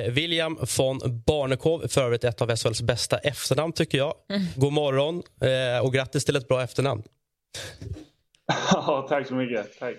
[0.00, 4.14] William von Barnekow, för övrigt ett av SHLs bästa efternamn tycker jag.
[4.56, 7.02] God morgon eh, och grattis till ett bra efternamn.
[8.72, 9.78] Ja, tack så mycket.
[9.78, 9.94] Tack.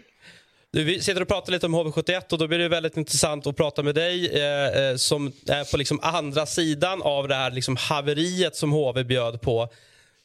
[0.73, 3.58] Du, vi sitter och pratar lite om HV71 och då blir det väldigt intressant att
[3.58, 7.75] prata med dig eh, eh, som är på liksom andra sidan av det här liksom
[7.75, 9.69] haveriet som HV bjöd på.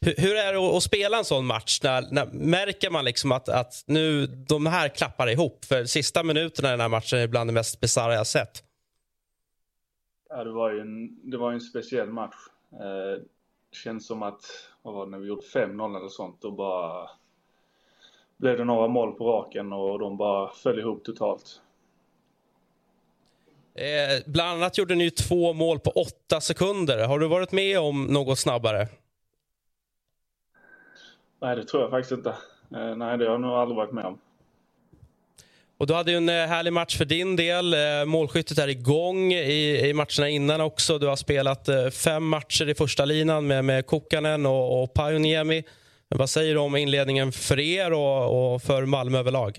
[0.01, 1.81] Hur, hur är det att, att spela en sån match?
[1.83, 5.65] När, när, märker man liksom att, att nu de här klappar ihop?
[5.65, 8.63] För sista minuterna i den här matchen är bland det mest bisarra jag sett.
[10.29, 12.37] Ja, det var ju en, det var en speciell match.
[12.73, 13.23] Eh,
[13.71, 14.45] det känns som att,
[14.83, 17.11] vad var det, när vi gjort 5-0 eller sånt, då bara
[18.37, 21.63] blev det några mål på raken och de bara föll ihop totalt.
[23.75, 27.07] Eh, bland annat gjorde ni två mål på åtta sekunder.
[27.07, 28.89] Har du varit med om något snabbare?
[31.41, 32.31] Nej, det tror jag faktiskt inte.
[32.75, 34.19] Eh, nej, det har jag nog aldrig varit med om.
[35.81, 37.75] Och Du hade ju en eh, härlig match för din del.
[37.75, 40.99] Eh, målskyttet är igång i, i matcherna innan också.
[40.99, 45.65] Du har spelat eh, fem matcher i första linan med, med Kokkanen och, och Pajuniemi.
[46.09, 49.57] Vad säger du om inledningen för er och, och för Malmö överlag?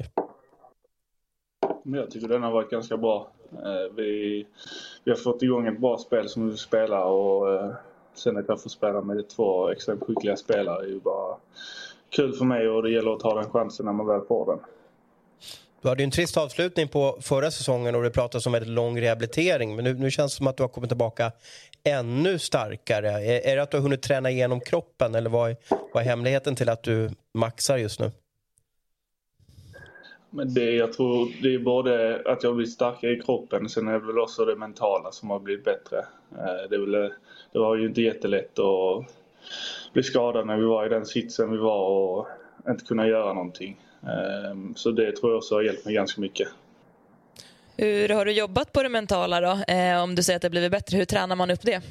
[1.84, 3.32] Jag tycker den har varit ganska bra.
[3.96, 4.46] Vi,
[5.04, 7.72] vi har fått igång ett bra spel som vi spelar och
[8.14, 11.36] sen att jag får spela med två extremt skickliga spelare är ju bara
[12.10, 14.60] kul för mig och det gäller att ta den chansen när man väl får den.
[15.82, 19.76] Du hade en trist avslutning på förra säsongen och det pratades om väldigt lång rehabilitering.
[19.76, 21.32] Men nu, nu känns det som att du har kommit tillbaka
[21.84, 23.10] ännu starkare.
[23.10, 25.58] Är, är det att du har hunnit träna igenom kroppen eller vad är,
[25.94, 28.12] vad är hemligheten till att du maxar just nu?
[30.30, 33.88] Men det, jag tror det är både att jag har blivit starkare i kroppen, sen
[33.88, 35.98] är det väl också det mentala som har blivit bättre.
[36.32, 36.92] Eh, det, väl,
[37.52, 39.06] det var ju inte jättelätt att
[39.94, 42.28] bli skadad när vi var i den sitsen vi var och
[42.70, 43.78] inte kunna göra någonting.
[44.04, 46.48] Ehm, så det tror jag också har hjälpt mig ganska mycket.
[47.78, 49.74] Hur har du jobbat på det mentala då?
[49.74, 51.82] Eh, om du säger att det blivit bättre, hur tränar man upp det?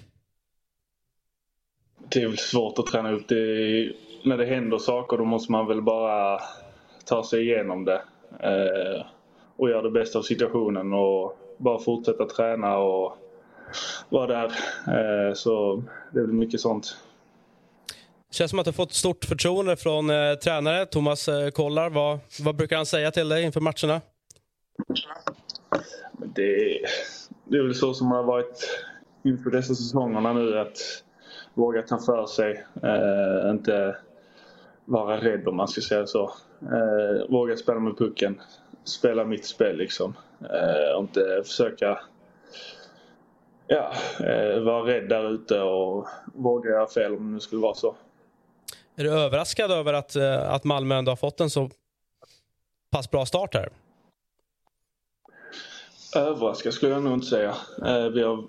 [2.09, 3.92] Det är väl svårt att träna upp det.
[4.25, 6.40] När det händer saker då måste man väl bara
[7.05, 8.03] ta sig igenom det.
[8.40, 9.07] Eh,
[9.57, 13.16] och göra det bästa av situationen och bara fortsätta träna och
[14.09, 14.47] vara där.
[14.87, 16.97] Eh, så det är väl mycket sånt
[18.30, 21.90] känns som att du har fått stort förtroende från eh, tränare Thomas eh, Kollar.
[21.90, 24.00] Vad, vad brukar han säga till dig inför matcherna?
[26.34, 26.80] Det,
[27.44, 28.80] det är väl så som har varit
[29.24, 30.78] inför dessa säsongerna nu att
[31.54, 32.64] våga ta för sig.
[32.82, 33.96] Eh, inte
[34.84, 36.32] vara rädd om man ska säga så.
[36.62, 38.40] Eh, våga spela med pucken.
[38.84, 40.14] Spela mitt spel liksom.
[40.40, 41.98] Eh, och inte försöka
[43.66, 47.96] ja, eh, vara rädd där ute och våga göra fel om det skulle vara så.
[48.98, 51.70] Är du överraskad över att, eh, att Malmö ändå har fått en så
[52.90, 53.68] pass bra start här?
[56.16, 57.54] Överraskad skulle jag nog inte säga.
[57.87, 58.44] Eh, vi, har,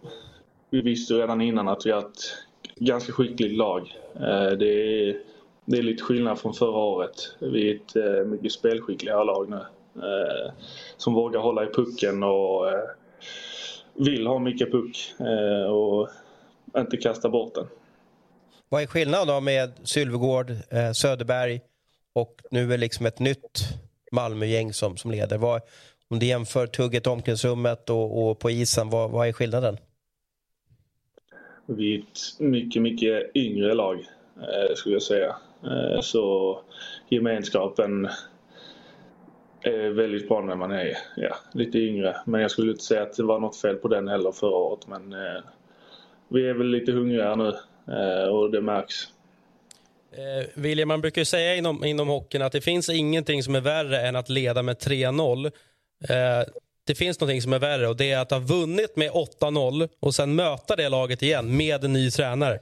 [0.70, 2.34] vi visste redan innan att vi har ett
[2.76, 3.98] ganska skickligt lag.
[4.16, 5.22] Eh, det är,
[5.66, 7.36] det är lite skillnad från förra året.
[7.40, 9.60] Vi är ett mycket spelskickligare lag nu.
[10.98, 12.66] Som vågar hålla i pucken och
[13.94, 15.14] vill ha mycket puck
[15.70, 16.10] och
[16.78, 17.68] inte kasta bort den.
[18.72, 21.62] Vad är skillnaden då med Sylvegård, eh, Söderberg
[22.14, 23.60] och nu är liksom ett nytt
[24.12, 25.38] Malmögäng som, som leder?
[25.38, 25.62] Vad,
[26.10, 29.78] om du jämför tugget i omklädningsrummet och, och, på isen, vad, vad är skillnaden?
[31.66, 33.98] Vi är ett mycket, mycket yngre lag,
[34.38, 35.36] eh, skulle jag säga.
[35.64, 36.60] Eh, så
[37.10, 38.10] gemenskapen
[39.62, 42.16] är väldigt bra när man är ja, lite yngre.
[42.26, 44.88] Men jag skulle inte säga att det var något fel på den heller förra året.
[44.88, 45.42] Men eh,
[46.28, 47.54] vi är väl lite hungrigare nu
[48.32, 49.08] och det märks.
[50.12, 54.02] Eh, William, man brukar säga inom, inom hockeyn att det finns ingenting som är värre
[54.02, 55.46] än att leda med 3-0.
[55.46, 55.52] Eh,
[56.88, 60.16] det finns någonting som är värre och det är att ha vunnit med 8-0 och
[60.16, 62.60] sen möta det laget igen med en ny tränare.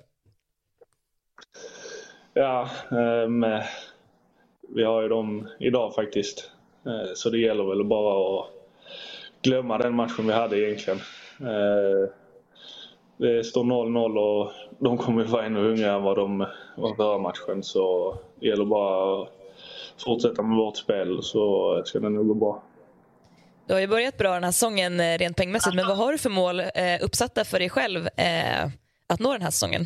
[2.33, 3.45] Ja, um,
[4.75, 6.51] vi har ju dem idag faktiskt.
[6.87, 8.47] Uh, så det gäller väl bara att
[9.41, 10.99] glömma den matchen vi hade egentligen.
[11.41, 12.09] Uh,
[13.17, 17.63] det står 0-0 och de kommer vara ännu hungrigare än vad de var förra matchen.
[17.63, 19.29] Så det gäller bara att
[20.05, 22.63] fortsätta med vårt spel så ska det nog gå bra.
[23.67, 26.17] Du har ju börjat bra den här säsongen eh, rent pengamässigt, men vad har du
[26.17, 28.69] för mål eh, uppsatta för dig själv eh,
[29.07, 29.85] att nå den här säsongen?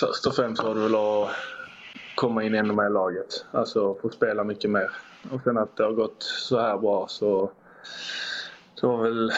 [0.00, 1.30] Först och främst var det väl att
[2.14, 3.44] komma in ännu mer i laget.
[3.52, 4.90] Alltså få spela mycket mer.
[5.32, 7.50] Och sen att det har gått så här bra så
[8.80, 9.32] det var väl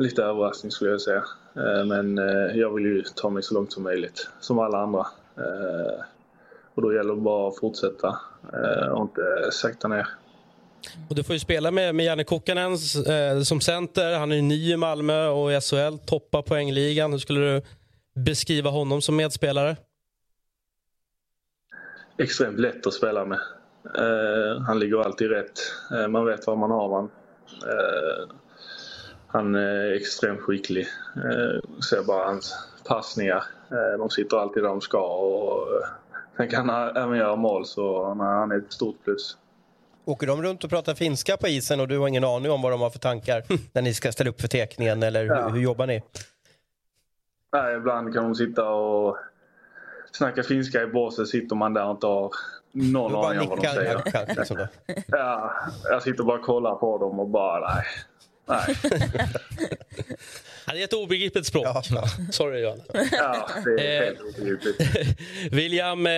[0.00, 1.24] lite överraskning skulle jag säga.
[1.56, 5.06] Eh, men eh, jag vill ju ta mig så långt som möjligt, som alla andra.
[5.36, 6.04] Eh,
[6.74, 8.18] och då gäller det bara att fortsätta
[8.92, 10.06] och inte sakta ner.
[11.08, 14.18] Och du får ju spela med, med Janne Kokkanen eh, som center.
[14.18, 17.12] Han är ny i Malmö och i SHL, toppar poängligan.
[17.12, 17.62] Hur skulle du
[18.14, 19.76] beskriva honom som medspelare?
[22.18, 23.40] Extremt lätt att spela med.
[23.98, 25.60] Eh, han ligger alltid rätt.
[25.92, 27.10] Eh, man vet var man har honom.
[29.30, 30.86] Eh, han är extremt skicklig.
[31.16, 33.44] Eh, ser bara hans passningar.
[33.70, 35.66] Eh, de sitter alltid där de ska och
[36.36, 39.36] sen kan han även göra mål så han är ett stort plus.
[40.04, 42.72] Åker de runt och pratar finska på isen och du har ingen aning om vad
[42.72, 43.42] de har för tankar
[43.72, 46.02] när ni ska ställa upp för teckningen eller hur, hur jobbar ni?
[47.52, 49.16] Nej, ibland kan de sitta och
[50.12, 52.30] snackar finska i båset sitter man där och inte har
[52.72, 54.36] någon aning om vad de säger.
[54.36, 54.66] Liksom
[55.06, 57.84] ja, jag sitter bara och kollar på dem och bara nej.
[58.46, 58.76] Nej.
[60.66, 61.66] det är ett obegripligt språk.
[61.66, 62.04] Ja, ja.
[62.32, 62.82] Sorry Johan.
[63.12, 64.80] Ja, det är helt obegripligt.
[65.52, 66.12] William, eh,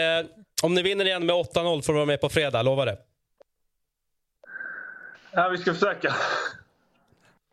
[0.62, 2.98] om ni vinner igen med 8-0 får du vara med på fredag, lovar det?
[5.32, 6.14] Ja, vi ska försöka.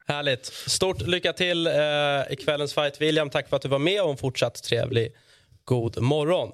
[0.08, 0.46] Härligt.
[0.46, 1.74] Stort lycka till eh,
[2.30, 3.02] i kvällens fight.
[3.02, 5.16] William, tack för att du var med och en fortsatt trevlig
[5.64, 6.52] god morgon.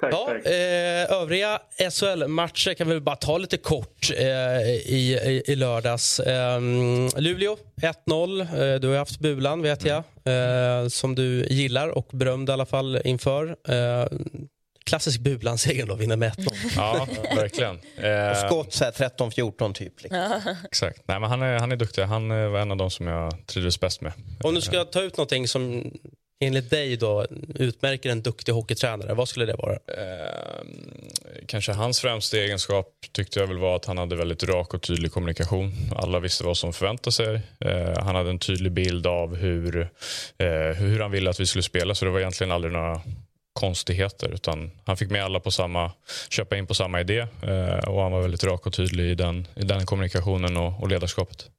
[0.00, 0.46] Tack, ja, tack.
[0.46, 1.58] Eh, övriga
[1.90, 6.20] SHL-matcher kan vi bara ta lite kort eh, i, i, i lördags.
[6.20, 6.60] Eh,
[7.16, 7.56] Luleå
[8.06, 8.40] 1-0.
[8.40, 12.66] Eh, du har haft Bulan, vet jag, eh, som du gillar och berömde i alla
[12.66, 13.56] fall inför.
[13.68, 14.06] Eh,
[14.84, 16.46] klassisk Bulan-seger då, vinner med 1-0.
[16.76, 17.06] Ja,
[17.36, 17.76] verkligen.
[18.30, 20.02] och skott 13-14 typ.
[20.02, 20.40] Liksom.
[20.64, 21.02] Exakt.
[21.06, 22.02] Nej, men han, är, han är duktig.
[22.02, 24.12] Han var en av de som jag trivdes bäst med.
[24.42, 25.92] Om du ska ta ut någonting som
[26.46, 29.72] enligt dig då utmärker en duktig hockeytränare, vad skulle det vara?
[29.72, 30.66] Eh,
[31.46, 35.12] kanske hans främsta egenskap tyckte jag väl var att han hade väldigt rak och tydlig
[35.12, 35.72] kommunikation.
[35.96, 37.40] Alla visste vad som förväntade sig.
[37.60, 39.80] Eh, han hade en tydlig bild av hur,
[40.38, 43.00] eh, hur han ville att vi skulle spela så det var egentligen aldrig några
[43.52, 45.92] konstigheter utan han fick med alla på samma,
[46.30, 49.46] köpa in på samma idé eh, och han var väldigt rak och tydlig i den,
[49.56, 51.50] i den kommunikationen och, och ledarskapet.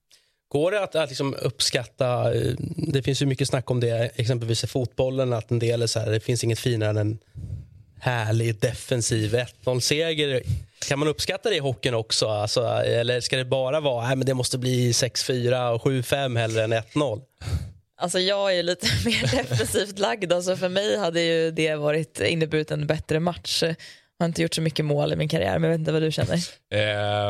[0.53, 4.63] Går det att, att liksom uppskatta, eh, det finns ju mycket snack om det exempelvis
[4.63, 7.19] i fotbollen, att en del är så här, det finns inget finare än en
[7.99, 10.43] härlig defensiv 1-0-seger.
[10.87, 12.27] Kan man uppskatta det i hockeyn också?
[12.27, 16.63] Alltså, eller ska det bara vara, nej, men det måste bli 6-4 och 7-5 hellre
[16.63, 17.21] än 1-0?
[17.97, 20.33] Alltså jag är lite mer defensivt lagd.
[20.33, 23.63] Alltså för mig hade ju det varit inneburit en bättre match.
[23.63, 23.75] Jag
[24.19, 26.11] har inte gjort så mycket mål i min karriär, men jag vet inte vad du
[26.11, 26.39] känner.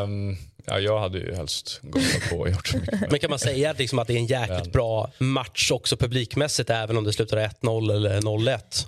[0.04, 3.12] Um, ja, jag hade ju helst gått på och gjort så mycket.
[3.12, 4.72] Men kan man säga liksom att det är en jäkligt men...
[4.72, 8.88] bra match också publikmässigt, även om det slutar 1-0 eller 0-1?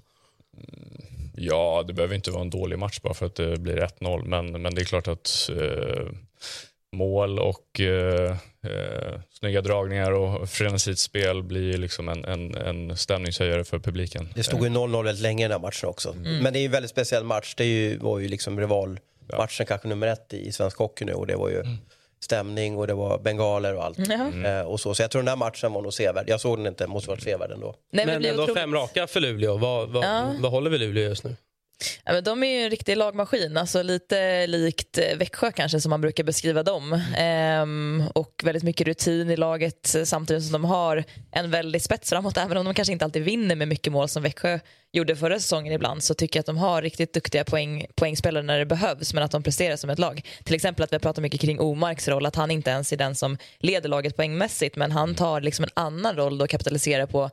[1.38, 4.62] Ja, det behöver inte vara en dålig match bara för att det blir 1-0, men,
[4.62, 6.08] men det är klart att eh,
[6.92, 8.32] mål och eh,
[8.64, 14.30] eh, snygga dragningar och frenesigt spel blir liksom en, en, en stämningshöjare för publiken.
[14.36, 16.12] Det stod ju 0-0 väldigt länge i den här matchen också.
[16.12, 16.38] Mm.
[16.38, 17.54] Men det är ju en väldigt speciell match.
[17.58, 19.48] Det ju, var ju liksom rivalmatchen ja.
[19.48, 21.78] kanske nummer ett i svensk hockey nu och det var ju mm.
[22.20, 23.98] stämning och det var bengaler och allt.
[23.98, 24.46] Mm.
[24.46, 24.96] Eh, och så.
[24.96, 26.30] så jag tror den här matchen var nog sevärd.
[26.30, 27.76] Jag såg den inte, måste varit sevärd ändå.
[27.92, 28.62] Nej, men ändå otroligt...
[28.62, 29.58] fem raka för Luleå.
[29.58, 30.36] Vad, vad, ja.
[30.40, 31.36] vad håller vi Luleå just nu?
[32.06, 35.90] Ja, men de är ju en riktig lagmaskin, alltså lite likt eh, Växjö kanske som
[35.90, 37.02] man brukar beskriva dem.
[37.18, 42.10] Ehm, och väldigt mycket rutin i laget eh, samtidigt som de har en väldigt spets
[42.10, 42.38] framåt.
[42.38, 44.60] Även om de kanske inte alltid vinner med mycket mål som Växjö
[44.92, 48.60] gjorde förra säsongen ibland så tycker jag att de har riktigt duktiga poäng, poängspelare när
[48.60, 50.22] det behövs men att de presterar som ett lag.
[50.44, 52.98] Till exempel att vi har pratat mycket kring Omarks roll, att han inte ens är
[52.98, 57.30] den som leder laget poängmässigt men han tar liksom en annan roll och kapitaliserar på,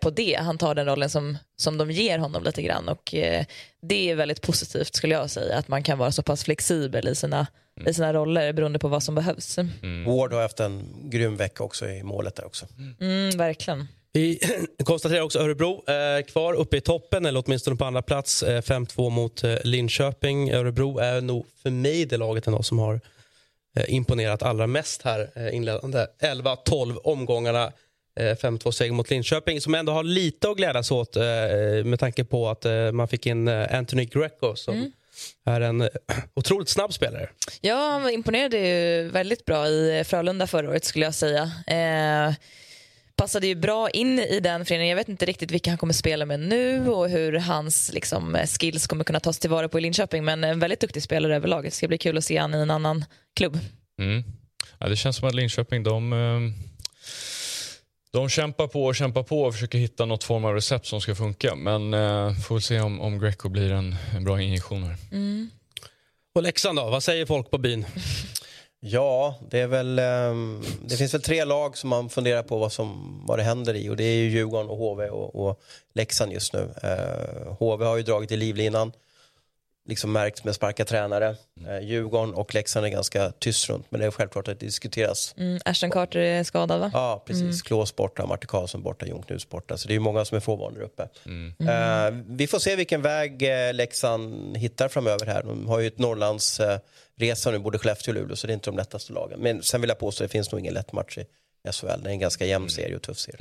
[0.00, 0.38] på det.
[0.40, 3.44] Han tar den rollen som, som de ger honom lite grann och eh,
[3.82, 7.14] det är väldigt positivt skulle jag säga att man kan vara så pass flexibel i
[7.14, 7.90] sina, mm.
[7.90, 9.58] i sina roller beroende på vad som behövs.
[9.58, 10.04] Mm.
[10.04, 12.66] Ward har haft en grym vecka också i målet där också.
[13.00, 13.86] Mm, verkligen.
[14.12, 14.38] Vi
[14.84, 18.42] konstaterar också Örebro eh, kvar uppe i toppen, eller åtminstone på andra plats.
[18.42, 20.50] Eh, 5-2 mot eh, Linköping.
[20.50, 23.00] Örebro är nog för mig det laget ändå som har
[23.76, 27.72] eh, imponerat allra mest här eh, inledande 11-12 omgångarna.
[28.18, 31.22] 5-2 eh, seger mot Linköping som ändå har lite att glädjas åt eh,
[31.84, 34.92] med tanke på att man fick in Anthony Greco som mm.
[35.46, 35.88] är en
[36.34, 37.28] otroligt snabb spelare.
[37.60, 41.52] Ja, han imponerade ju väldigt bra i Frölunda förra året skulle jag säga
[43.18, 44.90] passade ju bra in i den föreningen.
[44.90, 48.86] Jag vet inte riktigt vilka han kommer spela med nu och hur hans liksom, skills
[48.86, 50.24] kommer kunna tas tillvara på i Linköping.
[50.24, 51.64] Men en väldigt duktig spelare överlag.
[51.64, 53.04] Det ska bli kul att se honom i en annan
[53.36, 53.58] klubb.
[53.98, 54.24] Mm.
[54.78, 56.67] Ja, det känns som att Linköping de, eh,
[58.10, 61.14] de kämpar på och kämpar på och försöker hitta något form av recept som ska
[61.14, 61.54] funka.
[61.54, 64.96] Men uh, får väl se om, om Greco blir en, en bra injektion här.
[65.12, 65.50] Mm.
[66.34, 66.90] Och Leksand då?
[66.90, 67.86] Vad säger folk på byn?
[68.80, 69.98] Ja, det är väl...
[69.98, 73.74] Um, det finns väl tre lag som man funderar på vad, som, vad det händer
[73.74, 75.60] i och det är ju Djurgården och HV och, och
[75.94, 76.60] Leksand just nu.
[76.60, 78.92] Uh, HV har ju dragit i livlinan,
[79.88, 81.36] liksom märkt med sparka tränare.
[81.66, 85.34] Uh, Djurgården och Leksand är ganska tyst runt men det är självklart att det diskuteras.
[85.36, 86.90] Mm, Ashton Carter är skadad va?
[86.94, 87.42] Ja, precis.
[87.42, 87.56] Mm.
[87.56, 89.76] Klås borta, Martin Karlsson borta, Jon Knuts borta.
[89.76, 91.08] Så det är många som är frånvarande där uppe.
[91.26, 91.54] Mm.
[91.60, 95.42] Uh, vi får se vilken väg Leksand hittar framöver här.
[95.42, 96.60] De har ju ett Norrlands
[97.16, 99.40] resa nu, både Skellefteå och Luleå, så det är inte de lättaste lagen.
[99.40, 101.24] Men sen vill jag påstå att det finns nog ingen lätt match i
[101.72, 101.86] SHL.
[101.86, 102.70] Det är en ganska jämn mm.
[102.70, 103.38] serie och tuff serie.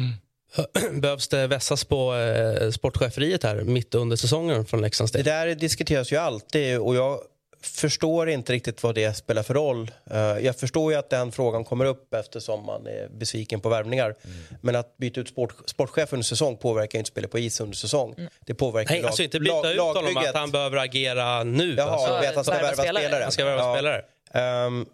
[0.92, 6.12] Behövs det vässas på eh, sportcheferiet här mitt under säsongen från Leksands Det där diskuteras
[6.12, 7.20] ju alltid och jag
[7.62, 9.92] förstår inte riktigt vad det spelar för roll.
[10.12, 14.06] Eh, jag förstår ju att den frågan kommer upp eftersom man är besviken på värvningar.
[14.06, 14.38] Mm.
[14.62, 18.16] Men att byta ut sport, sportchef under säsong påverkar inte spelet på is under säsong.
[18.18, 18.30] Mm.
[18.46, 21.76] Det påverkar Nej, lag, alltså inte byta ut honom, att han behöver agera nu.
[21.78, 22.14] Jaha, alltså.
[22.14, 23.04] att han ska värva spelare.
[23.04, 23.24] spelare.
[23.24, 23.74] Han ska värva ja.
[23.74, 24.66] spelare.
[24.68, 24.86] Um,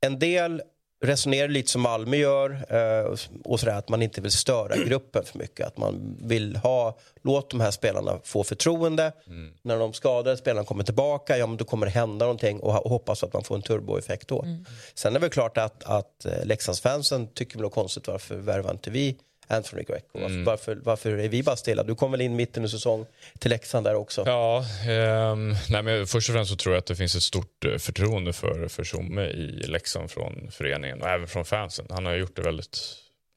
[0.00, 0.62] en del
[1.00, 5.38] resonerar lite som Malmö gör eh, och sådär, att man inte vill störa gruppen för
[5.38, 5.66] mycket.
[5.66, 9.12] Att man vill ha, låt de här spelarna få förtroende.
[9.26, 9.52] Mm.
[9.62, 13.24] När de skadade spelarna kommer tillbaka, ja men då kommer det hända någonting och, hoppas
[13.24, 14.42] att man får en turboeffekt då.
[14.42, 14.64] Mm.
[14.94, 18.90] Sen är det väl klart att, att eh, Leksandsfansen tycker väl konstigt varför värvar inte
[18.90, 19.16] vi
[19.48, 20.18] Anthony Greco.
[20.18, 20.44] Mm.
[20.44, 21.82] Varför, varför, är vi bara stilla?
[21.82, 23.06] Du kom väl in mitten i säsong
[23.38, 24.22] till Leksand där också?
[24.26, 25.36] Ja, eh,
[25.70, 28.32] nej men först och främst så tror jag att det finns ett stort eh, förtroende
[28.32, 31.86] för, för Tjomme i Leksand från föreningen och även från fansen.
[31.90, 32.78] Han har gjort det väldigt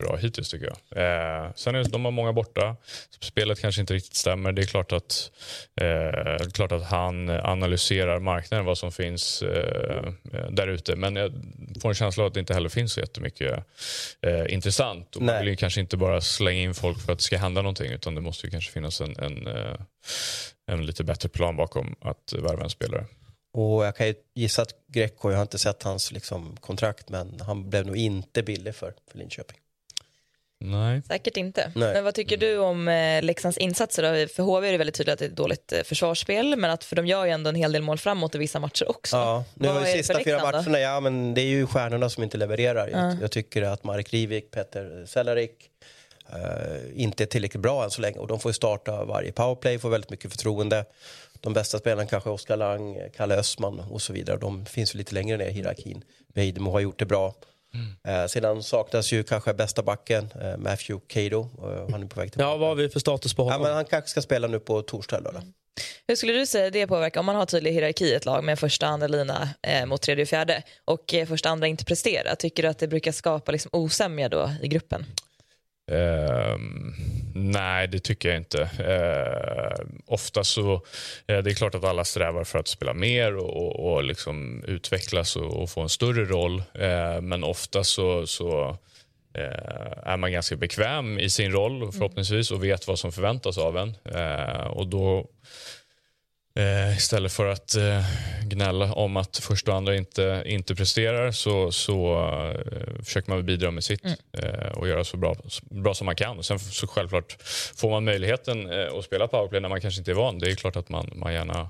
[0.02, 1.45] bra hittills tycker jag.
[1.45, 2.76] Eh, sen är de har många borta.
[3.20, 4.52] Spelet kanske inte riktigt stämmer.
[4.52, 5.32] Det är klart att,
[5.82, 10.12] eh, klart att han analyserar marknaden, vad som finns eh,
[10.49, 10.95] där ute.
[10.95, 11.32] Men jag
[11.82, 13.64] får en känsla av att det inte heller finns så jättemycket
[14.22, 15.16] eh, intressant.
[15.16, 17.62] Och man vill ju kanske inte bara slänga in folk för att det ska hända
[17.62, 19.76] någonting utan det måste ju kanske finnas en, en, eh,
[20.68, 23.06] en lite bättre plan bakom att värva en spelare.
[23.54, 27.39] Och jag kan ju gissa att Greco, jag har inte sett hans liksom, kontrakt, men
[27.39, 29.58] han blev nog inte billig för, för Linköping.
[30.64, 31.01] Nej.
[31.07, 31.72] Säkert inte.
[31.76, 31.93] Nej.
[31.93, 34.03] Men vad tycker du om eh, Leksands insatser?
[34.03, 34.28] Då?
[34.28, 36.84] För HV är det väldigt tydligt att det är ett dåligt eh, försvarsspel, men att
[36.84, 39.16] för de gör ju ändå en hel del mål framåt i vissa matcher också.
[39.16, 42.38] Ja, nu har vi sista fyra matcherna, ja men det är ju stjärnorna som inte
[42.38, 42.88] levererar.
[42.88, 42.97] Ja.
[42.97, 45.70] Jag, jag, tycker att Marek Rivik, Petter Cehlarik
[46.30, 49.80] eh, inte är tillräckligt bra än så länge och de får ju starta varje powerplay,
[49.80, 50.86] får väldigt mycket förtroende.
[51.39, 54.38] De bästa spelarna kanske Oskar Lang, Kalle Östman och så vidare.
[54.38, 56.03] De finns ju lite längre ner i hierarkin.
[56.34, 57.34] Vejdemo har gjort det bra.
[57.74, 58.22] Mm.
[58.24, 61.41] Eh, sedan saknas ju kanske bästa backen, eh, Matthew Cato.
[61.41, 62.51] Eh, han är på väg tillbaka.
[62.51, 63.61] Ja, vad har vi för status på honom?
[63.61, 65.53] Ja, men han kanske ska spela nu på torsdag eller mm.
[66.07, 68.59] Hur skulle du säga det påverkar om man har tydlig hierarki i ett lag med
[68.59, 72.36] första andra lina eh, mot tredje och fjärde och eh, första andra inte presterar?
[72.36, 75.05] Tycker du att det brukar skapa liksom, osämja då i gruppen?
[75.91, 76.57] Uh,
[77.34, 78.61] nej, det tycker jag inte.
[78.61, 80.79] Uh, ofta så, uh,
[81.25, 85.36] det är klart att alla strävar för att spela mer och, och, och liksom utvecklas
[85.36, 86.63] och, och, få en större roll.
[86.82, 88.77] Uh, men ofta så, så
[89.34, 93.95] är man ganska bekväm i sin roll förhoppningsvis och vet vad som förväntas av en.
[94.69, 95.27] och då
[96.56, 98.06] Eh, istället för att eh,
[98.43, 103.72] gnälla om att första och andra inte, inte presterar så, så eh, försöker man bidra
[103.72, 104.18] med sitt mm.
[104.34, 106.43] Eh, och göra så bra, så bra som man kan.
[106.43, 107.38] sen så självklart
[107.76, 110.39] får man möjligheten eh, att spela powerplay när man kanske inte är van.
[110.39, 111.70] Det är klart att man, man gärna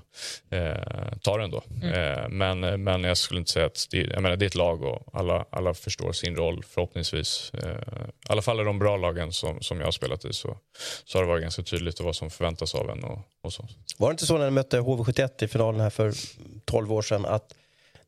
[0.50, 1.62] eh, tar den då.
[1.82, 2.38] Mm.
[2.38, 5.08] men, men jag skulle inte säga att det, jag menar, det är ett lag och
[5.12, 7.52] alla, alla förstår sin roll förhoppningsvis.
[7.54, 10.56] I alla fall i de bra lagen som, som jag har spelat i så,
[11.04, 13.04] så har det varit ganska tydligt vad som förväntas av en.
[13.04, 13.68] Och, och så.
[13.98, 16.12] Var det inte så när ni mötte HV71 i finalen här för
[16.64, 17.54] 12 år sedan att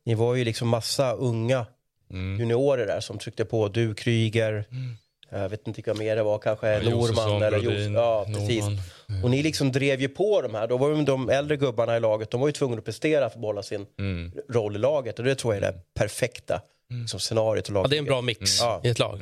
[0.03, 1.65] ni var ju liksom massa unga
[2.11, 2.39] mm.
[2.39, 3.67] juniorer där som tryckte på.
[3.67, 4.97] Du, Kryger, mm.
[5.29, 8.65] jag vet inte vilka mer det var, kanske ja, Norman eller Brodin, Ja, precis.
[9.09, 9.23] Mm.
[9.23, 10.67] Och ni liksom drev ju på de här.
[10.67, 13.37] Då var ju de äldre gubbarna i laget, de var ju tvungna att prestera för
[13.37, 14.31] att behålla sin mm.
[14.49, 15.19] roll i laget.
[15.19, 16.61] Och det tror jag är det perfekta
[16.91, 17.01] mm.
[17.01, 17.69] liksom, scenariot.
[17.69, 18.79] Och ja, det är en bra mix mm.
[18.83, 19.19] i ett lag.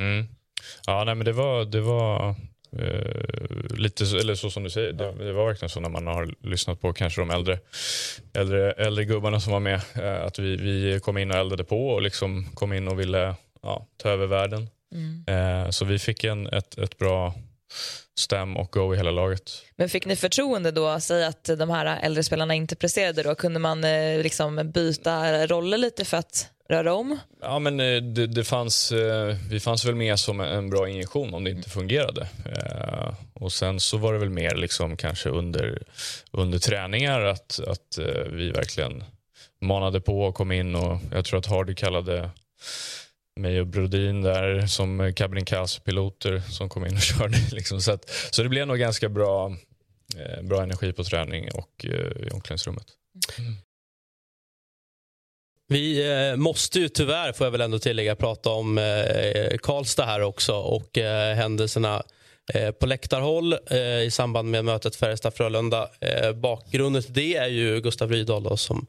[0.87, 2.35] Ja, nej, men det var, det var
[2.79, 6.33] Uh, lite eller så som du säger, det, det, var verkligen så när man har
[6.41, 7.59] lyssnat på kanske de äldre,
[8.33, 9.81] äldre, äldre gubbarna som var med.
[9.97, 13.35] Uh, att vi, vi kom in och eldade på och liksom kom in och ville
[13.61, 14.69] ja, ta över världen.
[14.95, 15.63] Mm.
[15.63, 17.33] Uh, så vi fick en, ett, ett bra
[18.19, 19.51] stäm och go i hela laget.
[19.75, 23.23] Men fick ni förtroende då att säga att de här äldre spelarna inte presterade?
[23.23, 23.35] Då?
[23.35, 23.81] Kunde man
[24.21, 27.19] liksom byta roller lite för att röra om?
[27.41, 31.33] Ja, men eh, det, det fanns, eh, vi fanns väl med som en bra injektion
[31.33, 32.27] om det inte fungerade.
[32.45, 35.83] Eh, och Sen så var det väl mer liksom kanske under,
[36.31, 37.99] under träningar att, att
[38.29, 39.03] vi verkligen
[39.61, 40.75] manade på och kom in.
[40.75, 42.29] och Jag tror att Hardy kallade
[43.39, 47.37] mig och Brodin där som Cabrin-piloter som kom in och körde.
[47.51, 47.81] Liksom.
[47.81, 49.57] Så, att, så det blev nog ganska bra,
[50.41, 52.85] bra energi på träning och i omklädningsrummet.
[53.39, 53.57] Mm.
[55.67, 60.21] Vi eh, måste ju tyvärr, får jag väl ändå tillägga, prata om eh, Karlstad här
[60.21, 62.03] också och eh, händelserna
[62.53, 65.87] eh, på läktarhåll eh, i samband med mötet Färjestad-Frölunda.
[66.35, 68.87] bakgrunden till det är ju Gustav Rydahl som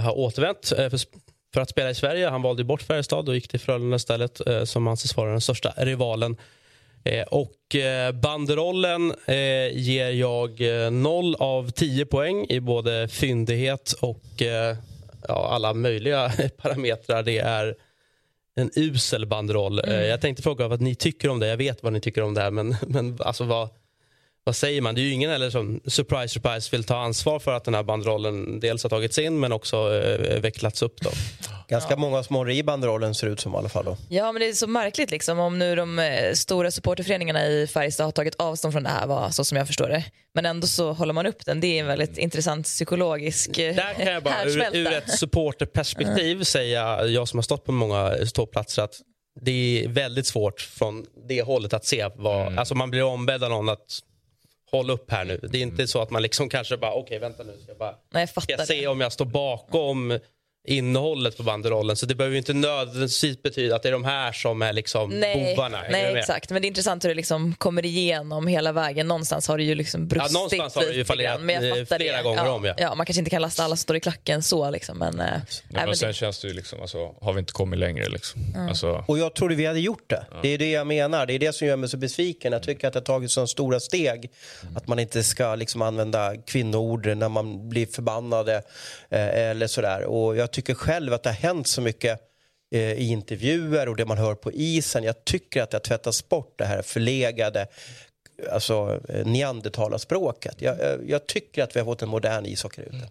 [0.00, 0.72] har återvänt
[1.54, 2.28] för, att spela i Sverige.
[2.28, 6.36] Han valde bort Färjestad och gick till Frölunda istället som anses vara den största rivalen.
[7.26, 7.76] och
[8.22, 9.14] banderollen
[9.72, 10.60] ger jag
[10.92, 14.42] 0 av 10 poäng i både fyndighet och
[15.28, 17.22] ja, alla möjliga parametrar.
[17.22, 17.76] Det är
[18.54, 19.78] en usel bandroll.
[19.78, 20.06] Mm.
[20.06, 21.46] Jag tänkte fråga vad ni tycker om det.
[21.46, 23.68] Jag vet vad ni tycker om det här, men, men alltså vad,
[24.46, 24.94] vad säger man?
[24.94, 27.82] Det är ju ingen eller som surprise, surprise vill ta ansvar för att den här
[27.82, 31.00] banderollen dels har tagits in men också eh, vecklats upp.
[31.00, 31.10] Då.
[31.68, 33.84] Ganska många som håller i banderollen ser ut som i alla fall.
[33.84, 33.96] Då.
[34.08, 38.06] Ja, men det är så märkligt liksom om nu de eh, stora supporterföreningarna i Färjestad
[38.06, 40.04] har tagit avstånd från det här, var, så som jag förstår det.
[40.34, 41.60] Men ändå så håller man upp den.
[41.60, 46.44] Det är en väldigt intressant psykologisk eh, Där kan jag bara ur, ur ett supporterperspektiv
[46.44, 49.00] säga, jag som har stått på många ståplatser, att
[49.40, 52.10] det är väldigt svårt från det hållet att se.
[52.16, 54.02] Vad, alltså man blir ombedd av någon att
[54.70, 55.40] hålla upp här nu.
[55.42, 57.94] Det är inte så att man liksom kanske bara, okej vänta nu, ska jag bara
[58.12, 60.18] Nej, jag jag se om jag står bakom
[60.66, 61.96] innehållet på banderollen.
[61.96, 65.10] Så det behöver ju inte nödvändigtvis betyda att det är de här som är liksom
[65.10, 65.82] Nej, bovarna.
[65.90, 66.50] Nej exakt.
[66.50, 69.08] Men det är intressant hur det liksom kommer igenom hela vägen.
[69.08, 71.46] Någonstans har det ju liksom brustit någonstans har det ju fallerat, grann.
[71.46, 72.22] Men jag eh, fattar flera det.
[72.22, 72.74] gånger ja, om, ja.
[72.78, 72.94] ja.
[72.94, 74.98] Man kanske inte kan lasta alla som står i klacken så liksom.
[74.98, 77.78] Men, äh, Nej, men sen det, känns det ju liksom, alltså, har vi inte kommit
[77.78, 78.40] längre liksom?
[78.68, 80.26] Alltså, Och jag trodde vi hade gjort det.
[80.42, 81.26] Det är det jag menar.
[81.26, 82.52] Det är det som gör mig så besviken.
[82.52, 84.30] Jag tycker att det har tagit så stora steg.
[84.76, 88.62] Att man inte ska liksom använda kvinnoord när man blir förbannade
[89.08, 90.04] eh, eller sådär.
[90.04, 92.20] Och jag tycker själv att det har hänt så mycket
[92.72, 95.04] eh, i intervjuer och det man hör på isen.
[95.04, 97.66] Jag tycker att det har tvättats bort det här förlegade
[98.52, 100.62] alltså, eh, neandertalarspråket.
[100.62, 103.06] Jag, jag, jag tycker att vi har fått en modern ishockeyruta.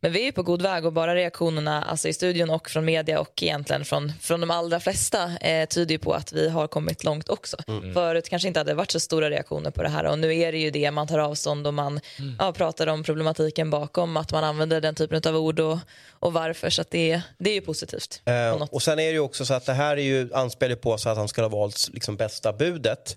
[0.00, 3.20] men vi är på god väg och bara reaktionerna alltså i studion och från media
[3.20, 7.28] och egentligen från, från de allra flesta eh, tyder på att vi har kommit långt
[7.28, 7.56] också.
[7.94, 10.58] Förut kanske inte hade varit så stora reaktioner på det här och nu är det
[10.58, 12.00] ju det man tar avstånd och man
[12.38, 15.78] ja, pratar om problematiken bakom att man använder den typen av ord och,
[16.10, 18.22] och varför så att det, det är ju positivt.
[18.24, 20.98] Eh, och sen är det ju också så att det här är ju anspelar på
[20.98, 23.16] så att han ska ha valt liksom bästa budet.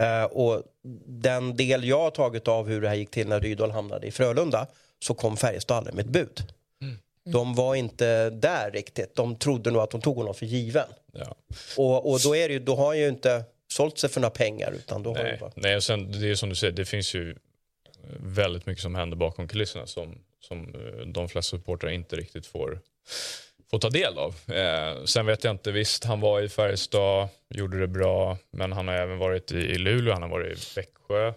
[0.00, 0.62] Eh, och
[1.06, 4.10] den del jag har tagit av hur det här gick till när Rydahl hamnade i
[4.10, 4.66] Frölunda
[5.02, 6.52] så kom Färjestad aldrig med ett bud.
[7.24, 9.16] De var inte där riktigt.
[9.16, 10.88] De trodde nog att de tog honom för given.
[11.12, 11.34] ja.
[11.76, 14.30] Och, och då, är det ju, då har han ju inte sålt sig för några
[14.30, 15.52] pengar utan då Nej, bara...
[15.54, 17.36] nej och sen, det är som du säger, det finns ju
[18.20, 22.80] väldigt mycket som händer bakom kulisserna som, som eh, de flesta supportrar inte riktigt får,
[23.70, 24.34] får ta del av.
[24.56, 28.88] Eh, sen vet jag inte, visst han var i Färjestad, gjorde det bra, men han
[28.88, 31.32] har även varit i, i Luleå, han har varit i Växjö.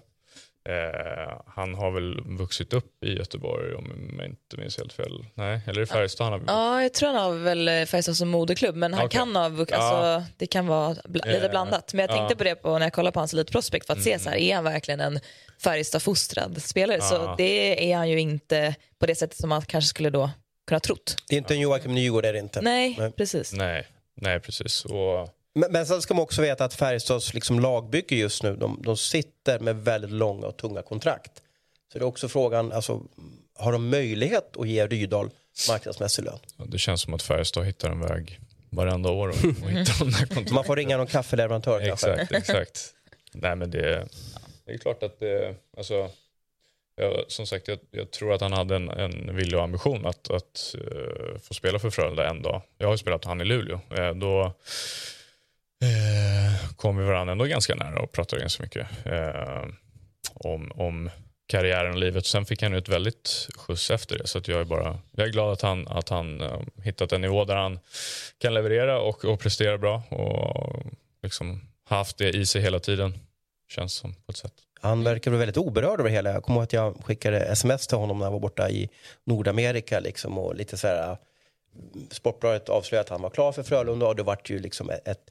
[0.69, 5.25] Eh, han har väl vuxit upp i Göteborg om jag inte minns helt fel.
[5.33, 8.75] Nej, eller i Färjestad han har Ja, jag tror han har väl Färjestad som moderklubb,
[8.75, 9.17] men han Okej.
[9.19, 9.77] kan ha, vux- Ja.
[9.77, 11.93] alltså, det kan vara bla, lite Eh, blandat.
[11.93, 12.37] Men jag tänkte ja.
[12.37, 14.37] på det på när jag kollade på hans Elite Prospect för att se så här,
[14.37, 15.19] är han verkligen en
[15.63, 17.01] Färjestad-fostrad spelare?
[17.01, 17.35] Så Ja.
[17.37, 20.29] det är han ju inte på det sättet som man kanske skulle då
[20.67, 21.15] kunna trott.
[21.29, 22.61] Det är inte en Joakim Nygård, är det inte.
[22.61, 23.11] Nej, Nej.
[23.11, 23.53] precis.
[23.53, 24.85] Nej, nej precis.
[24.85, 28.81] Och, Men, men sen ska man också veta att Färjestads liksom lagbygge just nu, de,
[28.85, 31.31] de sitter med väldigt långa och tunga kontrakt.
[31.93, 33.01] Så det är också frågan, alltså,
[33.55, 35.29] har de möjlighet att ge Rydahl
[35.69, 36.39] marknadsmässig lön?
[36.57, 38.39] ja, det känns som att Färjestad hittar en väg
[38.69, 40.53] varenda år och, och hittar de där kontrakten.
[40.53, 42.11] Man får ringa någon kaffeleverantör kanske.
[42.11, 42.93] Exakt, exakt.
[43.31, 44.07] Nej men det,
[44.65, 46.09] det är klart att det, alltså,
[46.95, 50.31] jag, som sagt jag, jag tror att han hade en, en vilja och ambition att,
[50.31, 52.61] att uh, få spela för Frölunda en dag.
[52.77, 53.79] Jag har ju spelat han i Luleå.
[53.99, 54.43] Uh, då
[55.83, 58.87] uh, kom vi varandra ändå ganska nära och pratade ganska mycket
[60.33, 61.09] om, om
[61.47, 62.25] karriären och livet.
[62.25, 64.27] Sen fick han ut väldigt skjuts efter det.
[64.27, 66.43] Så att jag, är bara, jag är glad att han, att han
[66.83, 67.79] hittat en nivå där han
[68.37, 70.03] kan leverera och, och prestera bra.
[70.09, 70.83] Och
[71.23, 73.19] liksom haft det i sig hela tiden.
[73.67, 74.53] Känns som på ett sätt.
[74.83, 76.31] Han verkar vara väldigt oberörd över det hela.
[76.31, 78.89] Jag kommer ihåg att jag skickade sms till honom när han var borta i
[79.23, 81.17] Nordamerika liksom och lite så här.
[82.11, 85.29] Sportbladet avslöjade att han var klar för Frölunda och det vart ju liksom ett,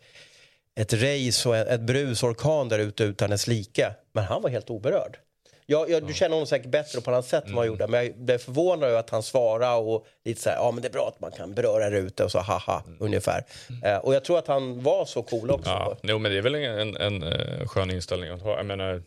[0.74, 3.94] ett race och ett brusorkan där ute utan dess like.
[4.12, 5.18] Men han var helt oberörd.
[5.66, 7.88] Jag, jag, du känner honom säkert bättre på annat sätt än vad jag gjorde.
[7.88, 10.88] Men jag blev förvånad över att han svarade och lite så här, ja men det
[10.88, 13.44] är bra att man kan beröra det ute och så haha ungefär.
[13.84, 15.70] Eh, och jag tror att han var så cool också.
[15.70, 18.56] Ja, jo, men det är väl en, en, en eh, skön inställning att ha.
[18.56, 19.02] Jag menar,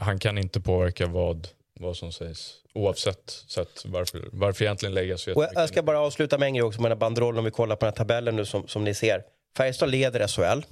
[0.00, 1.48] han kan inte påverka vad,
[1.80, 6.38] vad som sägs oavsett sätt varför, varför egentligen lägga så Och jag, ska bara avsluta
[6.38, 8.36] med en grej också med den här banderollen om vi kollar på den här tabellen
[8.36, 9.22] nu som, som ni ser.
[9.56, 10.64] Färjestad leder SHL.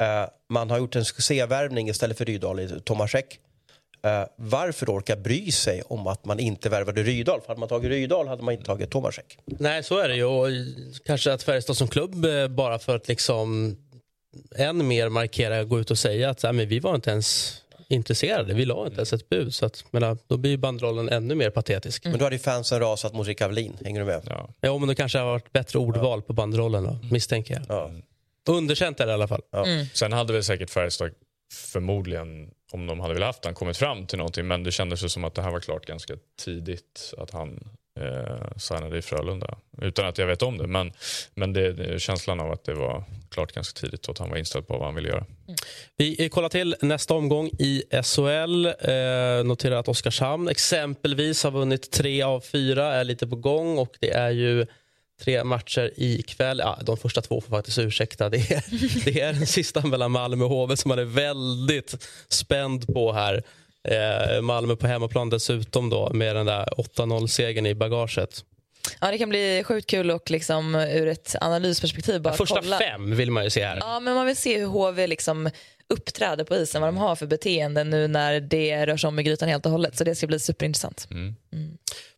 [0.00, 3.38] Eh, man har gjort en succévärvning istället för Rydahl i Tomasek.
[4.06, 7.40] Uh, varför orka bry sig om att man inte värvade Rydahl?
[7.40, 9.38] För hade man tagit Rydahl hade man inte tagit Tomasek.
[9.44, 10.24] Nej, så är det ju.
[10.24, 10.48] Och
[11.04, 13.76] kanske att Färjestad som klubb eh, bara för att liksom
[14.56, 17.61] än mer markera, gå ut och säga att nej, men vi var inte ens
[17.94, 18.54] intresserade.
[18.54, 19.54] Vi la inte ens ett bud.
[19.54, 22.04] Så att, menar, då blir bandrollen ännu mer patetisk.
[22.04, 23.76] Men då hade ju fansen rasat mot Rickard Wallin.
[23.84, 24.22] Hänger du med?
[24.26, 24.48] Ja.
[24.60, 27.64] Ja, men det kanske har varit bättre ordval på bandrollen då, misstänker jag.
[27.68, 27.90] Ja.
[28.48, 29.42] Underkänt är det i alla fall.
[29.94, 31.10] Sen hade väl säkert Färjestad
[31.72, 34.46] förmodligen, om de hade velat haft han kommit fram till någonting.
[34.46, 36.14] Men det kändes ju som att det här var klart ganska
[36.44, 37.14] tidigt.
[37.18, 37.68] Att han
[38.00, 39.58] eh, signade i Frölunda.
[39.82, 40.92] Utan att jag vet om det, men,
[41.34, 44.36] men det, det, känslan av att det var klart ganska tidigt och att han var
[44.36, 45.24] inställd på vad han ville göra.
[45.48, 45.56] Mm.
[45.96, 48.66] Vi kollar till nästa omgång i SHL.
[48.66, 53.96] Eh, noterar att Oskarshamn exempelvis har vunnit tre av fyra, är lite på gång och
[54.00, 54.66] det är ju
[55.20, 56.58] tre matcher ikväll.
[56.58, 58.28] Ja, de första två får faktiskt ursäkta.
[58.28, 58.64] Det är,
[59.04, 63.42] det är den sista mellan Malmö och HV som man är väldigt spänd på här.
[63.88, 68.44] Eh, Malmö på hemmaplan dessutom då med den där 8-0-segern i bagaget.
[69.00, 72.78] Ja, det kan bli sjukt kul och liksom ur ett analysperspektiv bara Första kolla.
[72.78, 73.76] fem vill man ju se här.
[73.80, 75.50] Ja, men man vill se hur HV liksom
[75.88, 79.22] uppträder på isen, vad de har för beteende nu när det rör sig om i
[79.22, 79.96] grytan helt och hållet.
[79.98, 81.08] Så det ska bli superintressant.
[81.10, 81.34] Mm.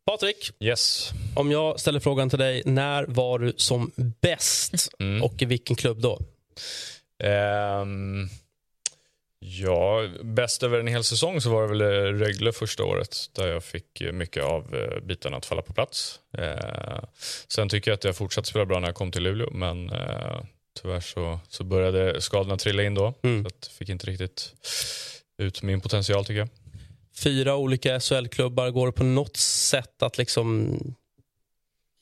[0.06, 1.10] Patrik, Yes.
[1.36, 2.62] om jag ställer frågan till dig.
[2.64, 3.90] När var du som
[4.20, 5.22] bäst Mm.
[5.22, 6.20] och i vilken klubb då?
[7.24, 8.28] Ehm,
[9.46, 13.46] ja, bäst över en hel säsong så var det väl eh, Rögle första året där
[13.46, 16.20] jag fick eh, mycket av eh, bitarna att falla på plats.
[16.38, 17.04] Eh,
[17.48, 20.40] sen tycker jag att jag fortsatte spela bra när jag kom till Luleå men eh,
[20.80, 23.14] tyvärr så, så började skadorna trilla in då.
[23.22, 23.42] Mm.
[23.42, 24.54] Så att fick inte riktigt
[25.38, 26.48] ut min potential tycker jag.
[27.16, 28.70] Fyra olika SHL-klubbar.
[28.70, 30.78] Går det på något sätt att liksom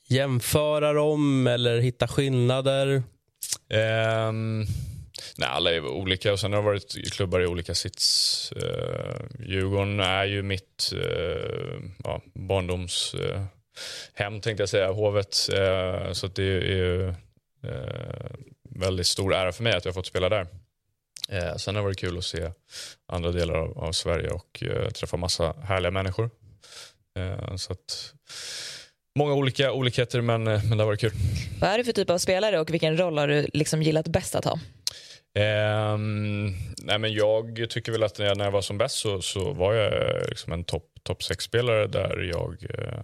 [0.09, 3.03] jämföra dem eller hitta skillnader?
[3.69, 4.67] Ehm,
[5.37, 8.53] nej, alla är olika och sen har det varit klubbar i olika sits.
[8.57, 13.45] Uh, Djurgården är ju mitt uh, ja, barndoms uh,
[14.15, 15.49] hem tänkte jag säga, Hovet.
[15.53, 17.15] Uh, så att det är ju
[17.65, 18.37] uh,
[18.71, 20.47] väldigt stor ära för mig att jag har fått spela där.
[21.33, 22.51] Uh, sen har det varit kul att se
[23.09, 26.31] andra delar av, av Sverige och uh, träffa massa härliga människor.
[27.19, 28.15] Uh, så att,
[29.19, 31.13] många olika olikheter men, men det har varit kul.
[31.61, 34.35] Vad är du för typ av spelare och vilken roll har du liksom gillat bäst
[34.35, 34.59] att ha?
[35.35, 39.23] Ehm, nej men jag tycker väl att när jag, när jag var som bäst så,
[39.23, 43.01] så var jag eh, liksom en topp top 6-spelare där jag eh,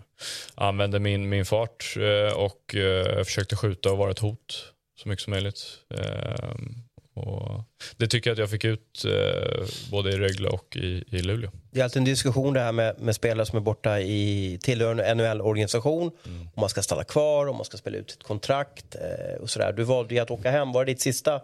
[0.54, 4.72] använde min, min fart eh, och eh, försökte skjuta och vara ett hot
[5.02, 5.64] så mycket som möjligt.
[5.94, 6.74] Ehm,
[7.14, 7.64] och
[7.96, 11.50] det tycker jag att jag fick ut eh, både i Rögle och i, i Luleå.
[11.70, 15.00] Det är alltid en diskussion det här med, med spelare som är borta i tillhör
[15.00, 16.10] en NHL-organisation.
[16.54, 19.72] Om man ska stanna kvar, om man ska spela ut ett kontrakt eh, och sådär.
[19.72, 20.72] Du valde ju att åka hem.
[20.72, 21.40] Var det ditt sista?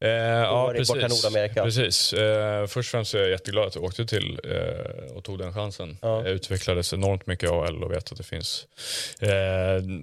[0.00, 0.94] Eh, ja, precis.
[1.24, 1.62] Nordamerika.
[1.62, 2.12] precis.
[2.12, 5.52] Eh, först och främst är jag jätteglad att jag åkte till eh, och tog den
[5.54, 5.98] chansen.
[6.02, 6.16] Ja.
[6.24, 8.66] Jag utvecklades enormt mycket i AL och vet att det finns
[9.20, 9.30] eh,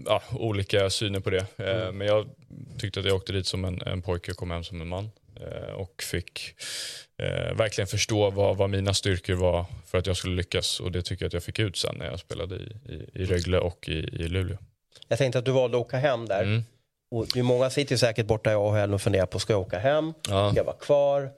[0.05, 1.45] ja, olika syner på det.
[1.57, 1.97] Eh, Mm.
[1.97, 2.29] Men jag
[2.79, 5.11] tyckte att jag åkte dit som en, en pojke och kom hem som en man.
[5.41, 6.55] Eh, och fick
[7.55, 10.79] verkligen förstå vad, vad mina styrkor var för att jag skulle lyckas.
[10.79, 13.25] Och det tycker jag att jag fick ut sen när jag spelade i, i, i
[13.25, 14.57] Rögle och i, i Luleå.
[15.07, 16.43] Jag tänkte att du valde att åka hem där.
[16.43, 16.63] Mm.
[17.13, 19.79] Och det är många sitter säkert borta i AHL och funderar på ska jag åka
[19.79, 20.13] hem?
[20.29, 20.49] Ja.
[20.49, 21.29] Ska jag vara kvar?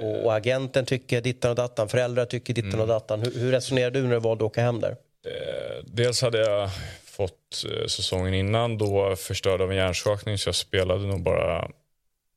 [0.00, 2.80] Och, och agenten tycker dittan och dattan, föräldrar tycker dittan Mm.
[2.80, 3.20] och dattan.
[3.22, 4.90] Hur, hur resonerar du när du valde att åka hem där?
[5.26, 6.70] Eh, dels hade jag
[7.04, 11.68] fått eh, säsongen innan då förstörd av en hjärnskakning så jag spelade nog bara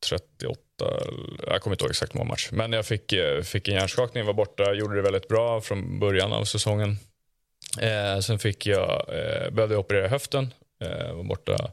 [0.10, 2.50] 38, eller- jag kommer inte ihåg exakt hur många matcher.
[2.54, 6.34] Men jag fick, eh, fick en hjärnskakning, var borta, gjorde det väldigt bra från början
[6.34, 6.98] av säsongen.
[7.82, 11.72] Eh, sen fick jag, eh, behövde jag operera höften, jag var borta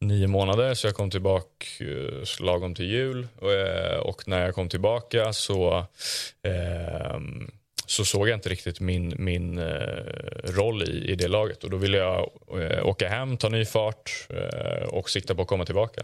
[0.00, 3.28] nio månader så jag kom tillbaka eh, lagom till jul.
[3.42, 5.86] Eh, och, när jag kom tillbaka så
[6.42, 7.18] eh,
[7.90, 10.02] så såg jag inte riktigt min, min eh,
[10.44, 11.64] roll i, i det laget.
[11.64, 12.30] Och Då ville jag
[12.62, 16.02] eh, åka hem, ta ny fart eh, och sikta på att komma tillbaka.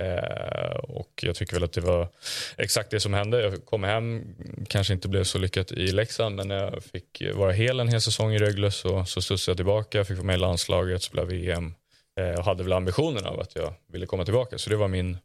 [0.00, 2.08] Eh, och Jag tycker väl att det var
[2.56, 3.42] exakt det som hände.
[3.42, 4.24] Jag kom hem,
[4.68, 8.00] kanske inte blev så lyckat i Leksand men när jag fick vara hel en hel
[8.00, 11.74] säsong i Rögle så, så studsade jag tillbaka, fick vara med i landslaget, spela VM
[12.20, 14.58] eh, och hade väl ambitionen av att jag ville komma tillbaka.
[14.58, 15.18] Så det var min,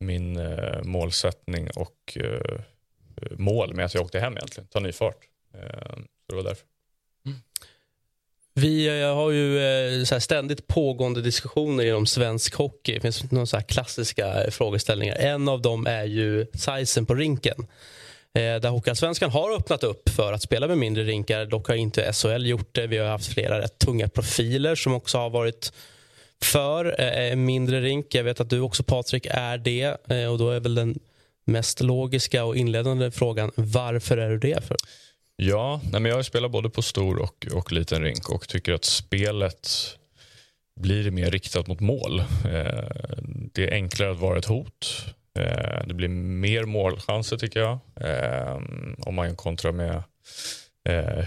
[0.00, 2.60] min eh, målsättning och eh,
[3.30, 4.68] mål med att jag åkte hem egentligen.
[4.68, 5.16] Ta ny fart.
[5.54, 6.64] Eh, så det var därför.
[8.54, 12.94] Vi eh, har ju eh, så här ständigt pågående diskussioner inom svensk hockey.
[12.94, 15.16] Det finns några så klassiska frågeställningar.
[15.16, 17.66] En av dem är ju sizen på rinken.
[18.32, 21.46] Där Hockeyallsvenskan har öppnat upp för att spela med mindre rinkar.
[21.46, 22.86] Dock har inte SHL gjort det.
[22.86, 25.72] Vi har haft flera rätt tunga profiler som också har varit
[26.42, 28.14] för en mindre rink.
[28.14, 29.90] Jag vet att du också Patrik är det.
[30.28, 30.98] Och då är väl den
[31.50, 34.64] mest logiska och inledande frågan varför är du det?
[34.64, 34.76] för?
[35.36, 38.84] Ja, nej men jag spelar både på stor och, och liten rink och tycker att
[38.84, 39.68] spelet
[40.80, 42.20] blir mer riktat mot mål.
[42.20, 42.84] Eh,
[43.52, 45.04] det är enklare att vara ett hot.
[45.38, 47.78] Eh, det blir mer målchanser tycker jag.
[48.00, 48.60] Eh,
[48.98, 50.02] om man kontrar med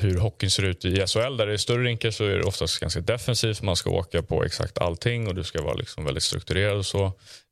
[0.01, 1.37] hur hockeyn ser ut i SHL.
[1.37, 3.61] Där det är större rinkar så är det oftast ganska defensivt.
[3.61, 6.77] Man ska åka på exakt allting och du ska vara liksom väldigt strukturerad.
[6.77, 7.05] och så.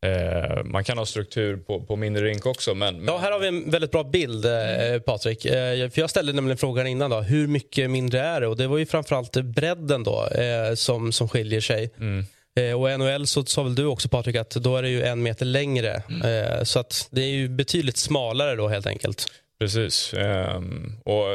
[0.05, 2.73] Eh, man kan ha struktur på, på mindre rink också.
[2.73, 5.45] Men, Ja, här har vi en väldigt bra bild, eh, Patrik.
[5.45, 7.09] Eh, för jag ställde nämligen frågan innan.
[7.11, 8.47] Då, hur mycket mindre är det?
[8.47, 11.89] Och det var ju framförallt bredden då, eh, som, som skiljer sig.
[12.59, 15.23] Eh, och NHL så sa väl du också Patrik att då är det ju en
[15.23, 16.03] meter längre.
[16.23, 19.25] Eh, så att det är ju betydligt smalare då helt enkelt.
[19.59, 20.13] Precis.
[20.13, 21.25] Ehm, och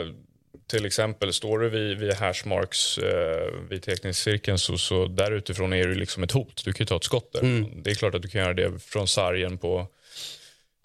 [0.70, 5.86] till exempel, står du vid, vid hashmarks eh, vid teckningscirkeln så, så där utifrån är
[5.86, 6.62] du liksom ett hot.
[6.64, 7.66] Du kan ju ta ett skott där.
[7.82, 9.86] Det är klart att du kan göra det från sargen på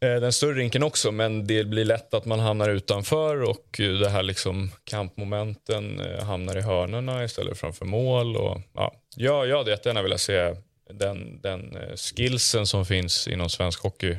[0.01, 4.09] eh, den större rinken också men det blir lätt att man hamnar utanför och det
[4.09, 8.35] här liksom kampmomenten eh, hamnar i hörnorna istället framför mål.
[8.35, 10.55] Och, ja, jag, jag hade jättegärna velat se
[10.93, 14.17] den, den eh, skillsen som finns inom svensk hockey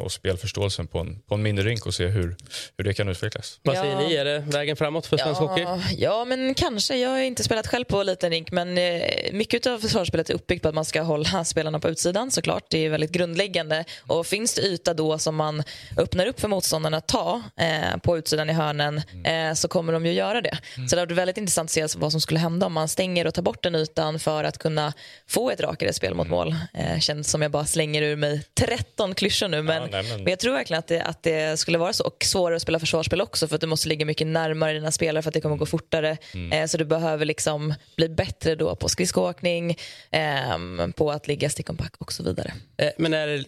[0.00, 2.36] och spelförståelsen på en, på en mindre rink och se hur,
[2.78, 3.60] hur det kan utvecklas.
[3.62, 3.80] Vad Ja.
[3.82, 4.14] säger ni?
[4.14, 5.66] Är det vägen framåt för svensk hockey?
[5.96, 6.96] Ja, men kanske.
[6.96, 10.62] Jag har inte spelat själv på liten rink men eh, mycket av försvarsspelet är uppbyggt
[10.62, 12.64] på att man ska hålla spelarna på utsidan såklart.
[12.70, 13.84] Det är väldigt grundläggande.
[14.06, 15.62] Och finns det yta då som man
[15.96, 20.06] öppnar upp för motståndarna att ta eh, på utsidan i hörnen eh, så kommer de
[20.06, 20.58] ju göra det.
[20.90, 23.34] Så det varit väldigt intressant att se vad som skulle hända om man stänger och
[23.34, 24.92] tar bort den ytan för att kunna
[25.28, 26.54] få ett rakare spel mot mål.
[26.74, 30.30] Eh, känns som jag bara slänger ur mig 13 klyschor nu men, nej, men- men
[30.30, 32.04] jag tror verkligen att det, att det skulle vara så.
[32.04, 35.22] Och svårare att spela försvarsspel också för att du måste ligga mycket närmare dina spelare
[35.22, 36.16] för att det kommer gå fortare.
[36.52, 39.76] Eh, så du behöver liksom bli bättre då på skridskoåkning,
[40.10, 42.52] ehm, på att ligga stick och pack och så vidare.
[42.76, 43.44] Eh, Men är det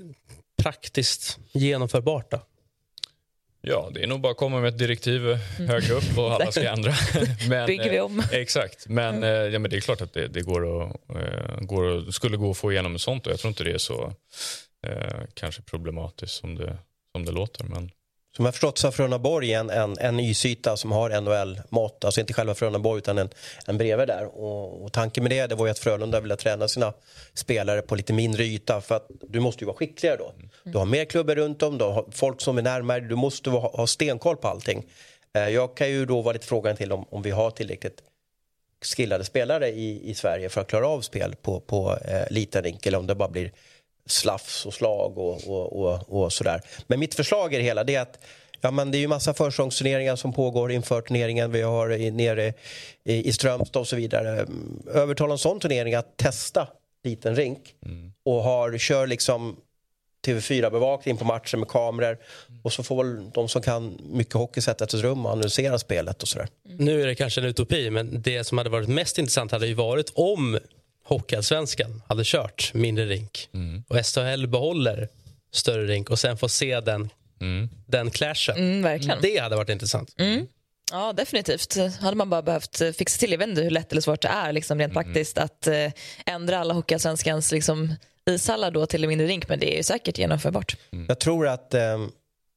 [0.63, 2.41] praktiskt genomförbart då?
[3.61, 5.21] Ja, det är nog bara att komma med ett direktiv
[5.59, 6.93] högre upp och alla ska ändra.
[7.49, 8.23] Men, Bygger vi eh, om.
[8.33, 11.99] Exakt, men, eh, ja, men det är klart att det, det går att, eh, går
[12.09, 14.13] att, skulle gå att få igenom ett sånt och jag tror inte det är så
[14.87, 16.79] eh, kanske problematiskt som det,
[17.13, 17.65] som det låter.
[17.65, 17.91] Men
[18.37, 22.33] Som jag förstått så har Frölundaborg en, en, en ysyta som har NHL-mått, alltså inte
[22.33, 23.29] själva Frölundaborg utan en,
[23.67, 24.25] en bredvid där.
[24.39, 26.93] Och, och tanken med det, det var ju att Frölunda ville träna sina
[27.35, 30.33] spelare på lite mindre yta för att du måste ju vara skickligare då.
[30.65, 33.77] Du har mer klubbor runt om, du har folk som är närmare, du måste ha,
[33.77, 34.85] ha stenkoll på allting.
[35.35, 38.03] Eh, Jag kan ju då vara lite frågan till om, om vi har tillräckligt
[38.97, 42.87] skillade spelare i, i Sverige för att klara av spel på, på eh, liten rink
[42.87, 43.53] eller om det bara blir
[44.11, 46.61] slafs och slag och, och, och, och sådär.
[46.87, 48.19] Men mitt förslag i det hela det är att
[48.61, 51.53] Ja, men det är ju massa försäsongsturneringar som pågår inför turneringen.
[51.53, 52.55] Vi har i, nere
[53.05, 54.47] i, i Strömstad och så vidare.
[54.95, 56.69] Övertala en sån turnering att testa
[57.05, 57.75] liten rink
[58.25, 59.57] och har, kör liksom
[60.27, 62.19] TV4-bevakning på matchen med kameror
[62.63, 66.23] och så får väl de som kan mycket hockey sätta ett rum och analysera spelet
[66.23, 66.49] och sådär.
[66.65, 69.75] Nu är det kanske en utopi, men det som hade varit mest intressant hade ju
[69.75, 70.59] varit om
[71.09, 73.49] Hockeyallsvenskan hade kört mindre rink
[73.89, 75.09] och SHL behåller
[75.53, 77.09] större rink och sen får se den,
[77.87, 78.57] den clashen.
[78.57, 79.19] Mm, verkligen.
[79.23, 80.15] Det hade varit intressant.
[80.93, 81.77] Ja, definitivt.
[82.01, 83.31] Hade man bara behövt eh, fixa till.
[83.31, 85.93] Jag vet inte hur lätt eller svårt det är liksom, rent praktiskt att eh,
[86.27, 87.95] ändra alla Hockeyallsvenskans liksom,
[88.31, 90.77] ishallar då till en mindre rink, men det är ju säkert genomförbart.
[91.09, 91.99] Jag tror att eh,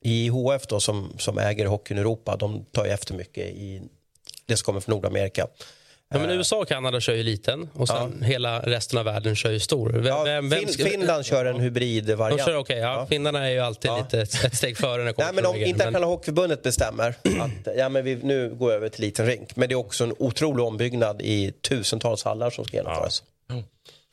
[0.04, 3.82] IHF då, som, som äger hockeyn i Europa, de tar ju efter mycket i
[4.46, 5.48] det som kommer från Nordamerika.
[6.14, 9.52] Ja, men USA och Kanada kör ju liten och sen hela resten av världen kör
[9.52, 9.90] ju stor.
[9.90, 12.46] Vem, Ja, vem, vem ska- Finland kör en De hybridvariant.
[12.46, 13.06] kör okej, ja.
[13.10, 15.56] Finnarna är ju alltid lite ett, ett steg före när det kommer Nej, men om.
[15.56, 17.10] Internationella hockeyförbundet bestämmer
[17.42, 19.56] att ja, men vi nu går vi över till liten rink.
[19.56, 23.24] Men det är också en otrolig ombyggnad i tusentals hallar som ska genomföras.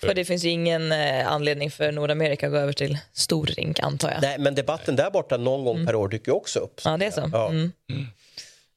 [0.01, 3.81] För det finns ju ingen eh, anledning för Nordamerika att gå över till stor rink,
[3.81, 4.23] antar jag.
[4.23, 6.81] Nej, men debatten där borta någon gång per år dyker ju också upp.
[6.85, 7.31] Ja, det är så.
[7.33, 7.49] Ja.
[7.49, 7.73] Mm.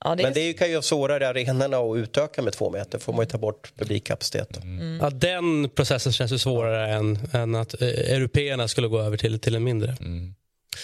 [0.04, 3.00] Ja, det Men det är ju- kan ju svårare arenorna att utöka med två meter.
[3.00, 4.50] får man ju ta bort publikkapacitet.
[4.50, 4.60] då.
[5.02, 9.40] Ja, den processen känns ju svårare än, än att eh, européerna skulle gå över till,
[9.40, 9.96] till en mindre.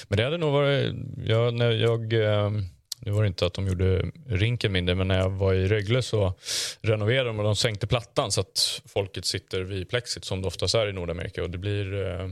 [0.07, 0.93] Men det hade nog varit...
[1.25, 2.51] Jag, när jag, eh,
[2.99, 6.01] nu var det inte att de gjorde rinken mindre, men när jag var i Rögle
[6.01, 6.33] så
[6.81, 10.75] renoverade de och de sänkte plattan så att folket sitter vid plexit som det oftast
[10.75, 11.43] är i Nordamerika.
[11.43, 12.29] Och det blir, eh,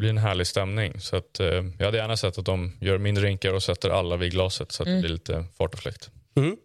[0.00, 1.00] blir en härlig stämning.
[1.00, 1.46] Så att, eh,
[1.78, 4.82] jag hade gärna sett att de gör mindre rinkar och sätter alla vid glaset så
[4.82, 6.10] att det blir lite fart och fläkt.
[6.36, 6.56] Mm.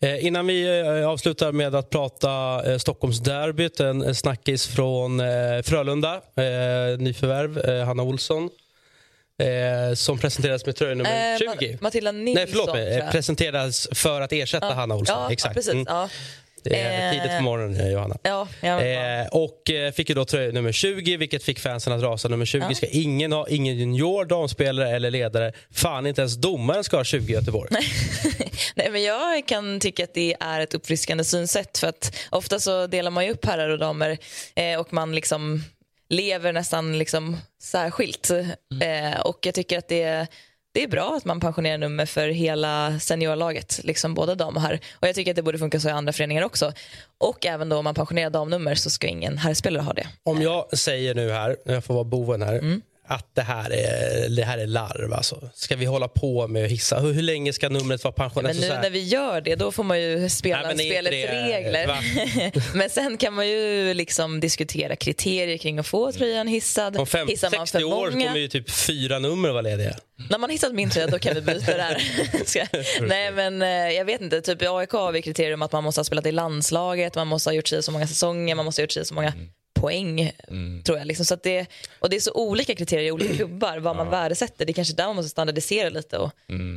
[0.00, 5.26] Eh, innan vi eh, avslutar med att prata eh, Stockholmsderbyt, en eh, snackis från eh,
[5.64, 8.50] Frölunda, eh, nyförvärv, eh, Hanna Olsson,
[9.42, 11.46] eh, som presenterades med tröja nummer Eh, 20.
[11.72, 13.04] Ma- Matilda Nilsson, Nej, förlåt mig.
[13.10, 15.22] Presenterades för att ersätta Ja, Hanna Olsson.
[15.22, 15.50] Ja, Exakt.
[15.50, 15.72] Ja, precis.
[15.72, 16.08] Mm.
[16.68, 18.16] Det är tidigt på morgonen, eh, Johanna.
[18.22, 22.28] Ja, Eh, och eh, fick ju då tröja nummer 20, vilket fick fansen att rasa.
[22.28, 22.74] Nummer 20 Ja.
[22.74, 25.52] ska ingen ha, ingen junior, damspelare eller ledare.
[25.70, 27.70] Fan, inte ens domaren ska ha 20 i Göteborg.
[28.74, 31.78] Nej, men jag kan tycka att det är ett uppfriskande synsätt.
[31.78, 34.18] För att Ofta så delar man ju upp herrar och damer
[34.54, 35.64] eh, och man liksom
[36.08, 38.30] lever nästan liksom särskilt.
[38.30, 40.26] Eh, och jag tycker att det,
[40.78, 44.80] det är bra att man pensionerar nummer för hela seniorlaget, liksom både dam och herr.
[44.92, 46.72] Och jag tycker att det borde funka så i andra föreningar också.
[47.18, 50.06] Och även då om man pensionerar damnummer så ska ingen herrspelare ha det.
[50.22, 54.44] Om jag säger nu här, jag får vara boven här, att det här är, det
[54.44, 55.12] här är larv.
[55.12, 55.50] Alltså.
[55.54, 57.00] Ska vi hålla på med att hissa?
[57.00, 58.56] Hur, hur länge ska numret vara pensionerat?
[58.56, 61.90] Men nu när vi gör det, då får man ju spela Nej, spelets det- regler.
[62.76, 66.96] men sen kan man ju liksom diskutera kriterier kring att få tröjan hissad.
[66.96, 68.26] Om fem, Hissar man 60 för år många?
[68.26, 69.96] kommer ju typ fyra nummer vara lediga.
[70.30, 72.02] När man hissat min tröja då kan vi byta det här.
[73.08, 75.84] Nej men eh, jag vet inte, typ i AIK har vi kriterier om att man
[75.84, 78.80] måste ha spelat i landslaget, man måste ha gjort sig så många säsonger, man måste
[78.80, 79.32] ha gjort sig så många
[79.80, 80.32] poäng.
[80.84, 81.06] Tror jag.
[81.06, 81.26] Liksom.
[81.26, 81.66] Så att det,
[81.98, 84.64] och det är så olika kriterier i olika klubbar vad man värdesätter.
[84.66, 86.30] Det är kanske där man måste standardisera lite och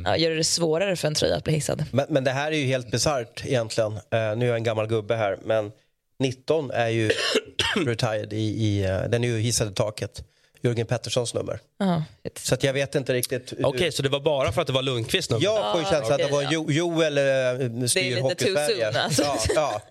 [0.04, 1.84] ja, göra det svårare för en tröja att bli hissad.
[1.92, 3.92] Men, men det här är ju helt bisarrt egentligen.
[3.92, 5.72] Eh, nu är jag en gammal gubbe här, men
[6.18, 7.10] 19 är ju
[7.76, 10.24] retired i, i eh, den är ju hissad i taket.
[10.62, 11.60] Jörgen Petterssons nummer.
[11.78, 12.02] Ja.
[12.38, 13.52] Så att jag vet inte riktigt.
[13.52, 15.44] hur- Okej, så det var bara för att det var Lundqvist nummer?
[15.44, 18.92] Jag får ju känslan att det var jo, Joel äh, styr lite Hockey too Sverige.
[18.92, 19.22] soon, alltså.
[19.22, 19.82] ja, ja,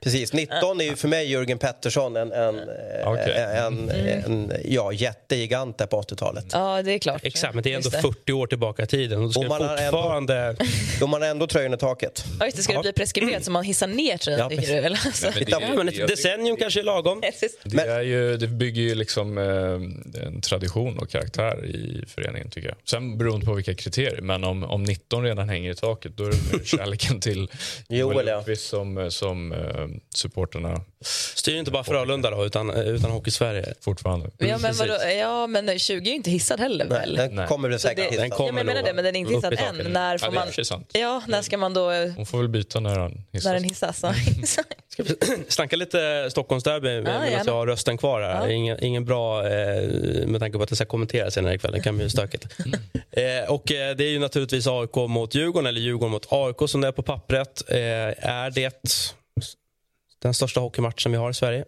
[0.00, 0.32] precis.
[0.32, 2.64] 19 är ju för mig Jörgen Pettersson en, en, eh,
[3.12, 3.32] Okej.
[3.36, 6.44] en, en ja, jättegigant där på 80-talet.
[6.52, 7.20] Ja, det är klart.
[7.24, 8.02] Exakt, men det är ändå Just det.
[8.02, 9.24] 40 år tillbaka i tiden.
[9.24, 10.56] Och Och man har ändå- fortfarande...
[11.00, 12.24] Då man har ändå tröjan i taket.
[12.40, 12.62] Ja, just det.
[12.62, 14.78] Ska det bli preskriberat så man hissar ner tröjan, Ja, tycker du?
[14.86, 15.00] Eller?
[15.06, 15.24] Alltså.
[15.26, 17.22] Men det- Titta, Ja, men ett decennium kanske är lagom.
[17.64, 19.44] Det, är ju, det bygger ju liksom eh,
[20.14, 22.76] en tradition och karaktär i föreningen tycker jag.
[22.84, 24.20] Sen beroende på vilka kriterier.
[24.20, 27.48] Men om, om 19 redan hänger i taket då är det kärleken till
[27.88, 28.44] Joel, ja.
[28.56, 30.80] Som, som eh, supporterna
[31.34, 33.74] Styr inte bara Frölunda då, utan, utan Hockey-Sverige.
[33.80, 34.30] fortfarande.
[34.38, 34.94] Ja men, vadå?
[35.20, 37.14] ja, men 20 är ju inte hissad heller Nej, väl?
[37.16, 37.46] den Nej.
[37.48, 38.16] kommer väl säkert det-.
[38.16, 39.92] Den kommer ja, men jag menar det, men den är inte hissad än.
[39.92, 40.84] När Ja, får det är i och man...
[40.92, 41.90] Ja, när ska man då...
[42.16, 43.44] Hon får väl byta när han hissas.
[43.44, 44.00] När den hissas?
[44.02, 44.14] Ja.
[44.88, 45.14] Ska vi
[45.48, 47.42] snacka lite Stockholmsderby medan gärna.
[47.46, 48.46] jag har rösten kvar här.
[48.46, 48.52] Ja.
[48.52, 49.88] Ingen, ingen bra, eh,
[50.26, 51.72] med tanke på att det ska kommenteras senare ikväll.
[51.72, 52.46] Det kan bli stökigt.
[53.10, 56.80] eh, och eh, det är ju naturligtvis AIK mot Djurgården, eller Djurgården mot AIK som
[56.80, 57.62] det är på pappret.
[57.68, 58.82] Eh, är det
[60.22, 61.64] den största hockeymatchen vi har i Sverige?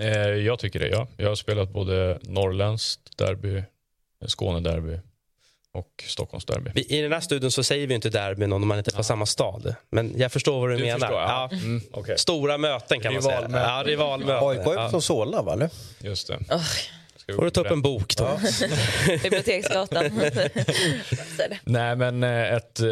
[0.00, 1.08] Eh, jag tycker det, ja.
[1.16, 3.62] Jag har spelat både norrländskt derby,
[4.26, 4.98] Skånederby
[5.72, 6.70] och Stockholmsderby.
[6.88, 9.26] I den här studion så säger vi inte derbyn om man inte är från samma
[9.26, 9.74] stad.
[9.90, 10.98] Men jag förstår vad du, Du menar.
[10.98, 11.48] förstår, ja.
[11.52, 11.56] Ja.
[11.56, 12.18] Mm, okej.
[12.18, 13.48] Stora möten kan man säga.
[13.52, 14.48] Ja, rivalmöten.
[14.48, 14.90] AIK är Ja.
[14.90, 15.68] från Solna, va?
[16.00, 16.34] Just det.
[16.50, 16.62] Oh,
[17.36, 18.40] Får du ta upp en bok då?
[19.22, 20.04] Biblioteksgatan.
[21.36, 21.58] Så är det.
[21.64, 22.88] Nej, men eh, ett eh,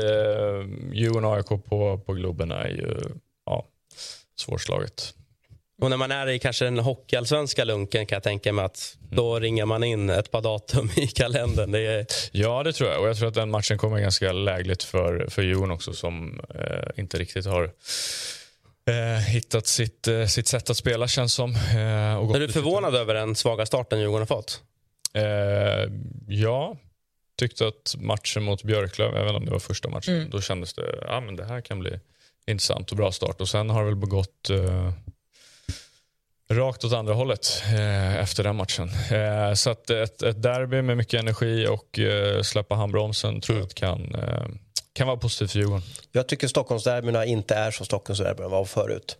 [0.92, 2.96] Djurgården AIK på, på Globen är ju
[3.46, 3.66] ja,
[4.40, 5.14] svårslaget.
[5.82, 9.38] Och när man är i kanske den hockeyallsvenska lunken kan jag tänka mig att då
[9.38, 11.72] ringer man in ett par datum i kalendern.
[11.72, 13.02] Det är, Ja, det tror jag.
[13.02, 16.88] Och jag tror att den matchen kommer ganska lägligt för, för Djurgården också som eh,
[16.96, 17.70] inte riktigt har
[18.86, 21.50] eh, hittat sitt, eh, sitt sätt att spela känns som.
[21.54, 24.62] Eh, och är du lite- förvånad över den svaga starten Djurgården har fått?
[25.14, 25.92] Eh,
[26.28, 26.76] ja,
[27.38, 30.30] tyckte att matchen mot Björklöv, även om det var första matchen, Mm.
[30.30, 32.00] då kändes det ja, men det här kan bli
[32.46, 33.40] intressant och bra start.
[33.40, 34.92] Och sen har det väl begått eh,
[36.50, 38.90] rakt åt andra hållet eh, efter den matchen.
[39.10, 43.64] Eh, så att ett, ett derby med mycket energi och eh, släppa handbromsen tror jag
[43.66, 44.44] att kan, eh,
[44.96, 45.82] kan vara positivt för Djurgården.
[46.12, 49.16] Jag tycker Stockholmsderbyna inte är som Stockholmsderbyn var förut.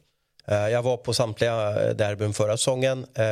[0.49, 3.07] Eh, Jag var på samtliga eh, derbyn förra säsongen.
[3.15, 3.25] Eh,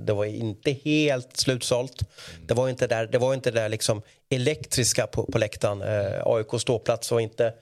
[0.00, 2.02] Det var inte helt slutsålt.
[2.46, 5.82] Det var inte där, det var inte där liksom elektriska på, på läktaren.
[5.82, 7.52] Eh, AIK ståplats var inte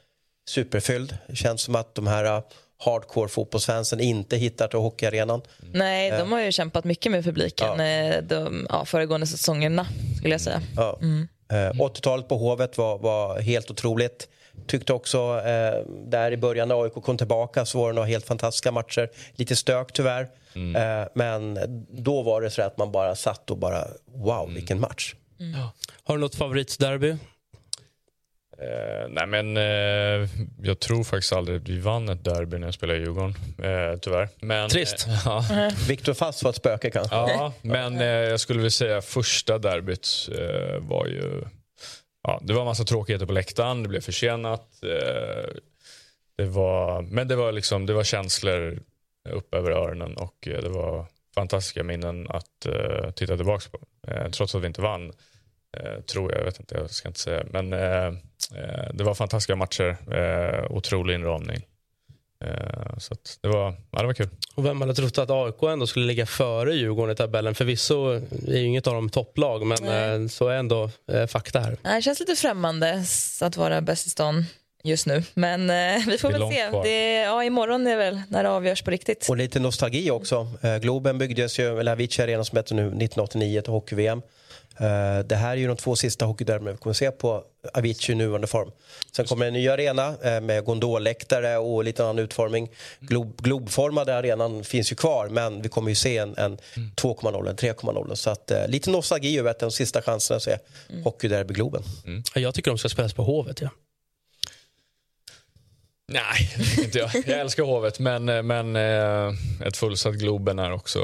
[0.49, 1.18] superfylld.
[1.26, 2.43] Det känns som att de här
[2.85, 5.43] hardcore fotbollsfansen inte hittar till hockeyarenan.
[5.72, 9.87] Nej, de har ju kämpat mycket med publiken eh, de ja, föregående säsongerna,
[10.18, 10.62] skulle jag säga.
[10.76, 10.99] Ja.
[11.53, 14.28] Eh, 80-talet på Hovet var, var helt otroligt.
[14.66, 18.26] Tyckte också eh, där i början när AIK kom tillbaka så var det några helt
[18.26, 19.09] fantastiska matcher.
[19.34, 20.28] Lite stök tyvärr.
[20.55, 21.59] Eh, men
[21.90, 23.84] då var det så att man bara satt och bara
[24.14, 25.14] wow vilken match.
[26.05, 27.16] Har du något favoritderby?
[28.59, 30.28] Eh, nej men eh,
[30.62, 33.34] jag tror faktiskt aldrig att vi vann ett derby när jag spelade i Djurgården.
[33.59, 34.28] Eh, tyvärr.
[34.40, 35.07] Men, Trist.
[35.09, 35.44] Eh, ja.
[35.88, 37.14] Viktor Fast var ett spöke kanske.
[37.14, 41.44] Ja, men eh, jag skulle vilja säga första derbyt eh, var ju...
[42.22, 44.68] Ja, det var en massa tråkigheter på läktaren, det blev försenat.
[44.82, 45.50] Eh,
[46.36, 48.78] det var, men det var, liksom, det var känslor
[49.28, 54.11] upp över öronen och eh, det var fantastiska minnen att eh, titta tillbaka på.
[54.11, 55.12] Eh, trots att vi inte vann,
[55.76, 56.40] eh, tror jag.
[56.40, 57.44] Jag vet inte, jag ska inte säga.
[57.50, 57.72] Men
[58.94, 61.62] det var fantastiska matcher, eh, otrolig inramning.
[62.44, 64.28] Eh, så att det, var, ja, det var kul.
[64.55, 67.55] Och vem hade trott att AIK ändå skulle ligga före Djurgården i tabellen?
[67.55, 68.09] Förvisso
[68.48, 70.14] är ju inget av dem topplag, men Nej.
[70.22, 71.76] eh, så är ändå eh, fakta här.
[71.96, 73.05] Det känns lite främmande
[73.40, 74.44] att vara bäst i stan
[74.84, 75.22] just nu.
[75.34, 76.68] Men eh, vi får Det är väl långt se.
[76.68, 76.84] kvar.
[76.84, 79.26] Det, ja, imorgon är väl när det avgörs på riktigt.
[79.28, 80.48] Och lite nostalgi också.
[80.62, 84.22] Eh, Globen byggdes ju, eller Avicii Arena som heter nu, 1989 till hockey-VM.
[84.77, 87.45] Eh, det här är ju de två sista hockeyderbyn vi kommer se på
[87.75, 88.70] Avicii i nuvarande form.
[89.12, 92.70] Sen kommer en ny arena eh, med gondolläktare och lite annan utformning.
[93.01, 97.57] Glob, globformade arenan finns ju kvar men vi kommer ju se en, en 2,0, en
[97.57, 98.14] 3,0.
[98.14, 100.59] Så att, eh, lite nostalgi över att de sista chanserna att se
[101.05, 101.83] hockeyderby Globen.
[102.35, 103.61] Jag tycker de ska spelas på Hovet.
[103.61, 103.68] Ja.
[106.09, 107.11] Nej, det inte jag.
[107.14, 109.35] Jag älskar Hovet, men, men eh,
[109.66, 111.01] ett fullsatt Globen är också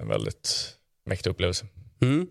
[0.00, 0.74] en väldigt
[1.06, 1.66] mäktig upplevelse.
[2.02, 2.26] Mm.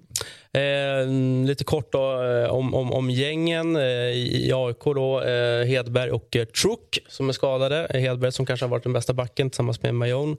[0.53, 1.07] Eh,
[1.47, 4.83] lite kort då, eh, om, om, om gängen eh, i AIK.
[4.83, 7.87] Då, eh, Hedberg och eh, Truck som är skadade.
[7.89, 10.37] Eh, Hedberg som kanske har varit den bästa backen tillsammans med Majon.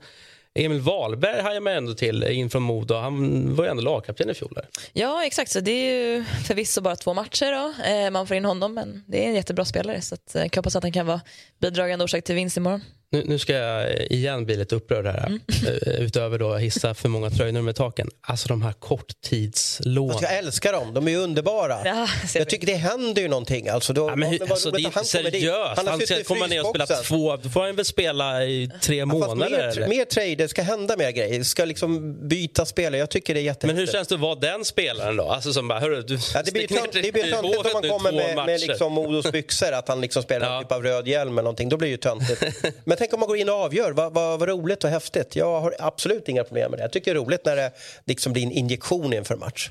[0.55, 2.95] Emil Wahlberg hajar man ändå till eh, in från Modo.
[2.95, 4.53] Han var ju ändå lagkapten i fjol.
[4.55, 4.69] Där.
[4.93, 5.51] Ja, exakt.
[5.51, 8.11] Så det är ju förvisso bara två matcher då.
[8.11, 10.01] Man får in honom, men det är en jättebra spelare.
[10.01, 11.21] Så att, jag hoppas att han kan vara
[11.61, 12.81] bidragande orsak till vinst imorgon.
[13.11, 15.39] Nu, nu ska jag eh, igen bli lite upprörd här.
[15.67, 18.09] eh, Utöver då att hissa för många tröjnummer i taken.
[18.21, 20.11] Alltså de här korttidslånen.
[20.11, 21.79] Alltså, jag älskar dem, de är ju underbara.
[21.85, 23.69] Ja, Jag tycker det händer ju någonting.
[23.69, 25.83] Alltså, då, Ja, men hur, alltså, det är inte seriöst.
[25.87, 27.37] Han suttit ska komma ner och spela två...
[27.37, 29.51] Då får han väl spela i tre Ja, månader.
[29.51, 29.89] mer, eller?
[29.89, 31.39] mer trade, det ska hända mer grejer.
[31.39, 32.99] Det ska liksom byta spelare.
[32.99, 33.89] Jag tycker det är Men jättehäftigt.
[33.89, 35.25] hur känns det att vara den spelaren då?
[35.29, 38.69] Alltså som bara, hörru, du Ja, det blir töntigt om man kommer med, med matcher.
[38.69, 40.57] liksom Modos byxor, att han liksom spelar Ja.
[40.57, 41.69] en typ av röd hjälm eller någonting.
[41.69, 42.43] Då blir det ju töntigt.
[42.97, 43.93] Men tänk om man går in och avgör.
[43.93, 45.37] Vad, vad, vad roligt och häftigt.
[45.37, 46.83] Jag har absolut inga problem med det.
[46.83, 47.73] Jag tycker det är roligt när det
[48.05, 49.71] liksom blir en injektion inför match.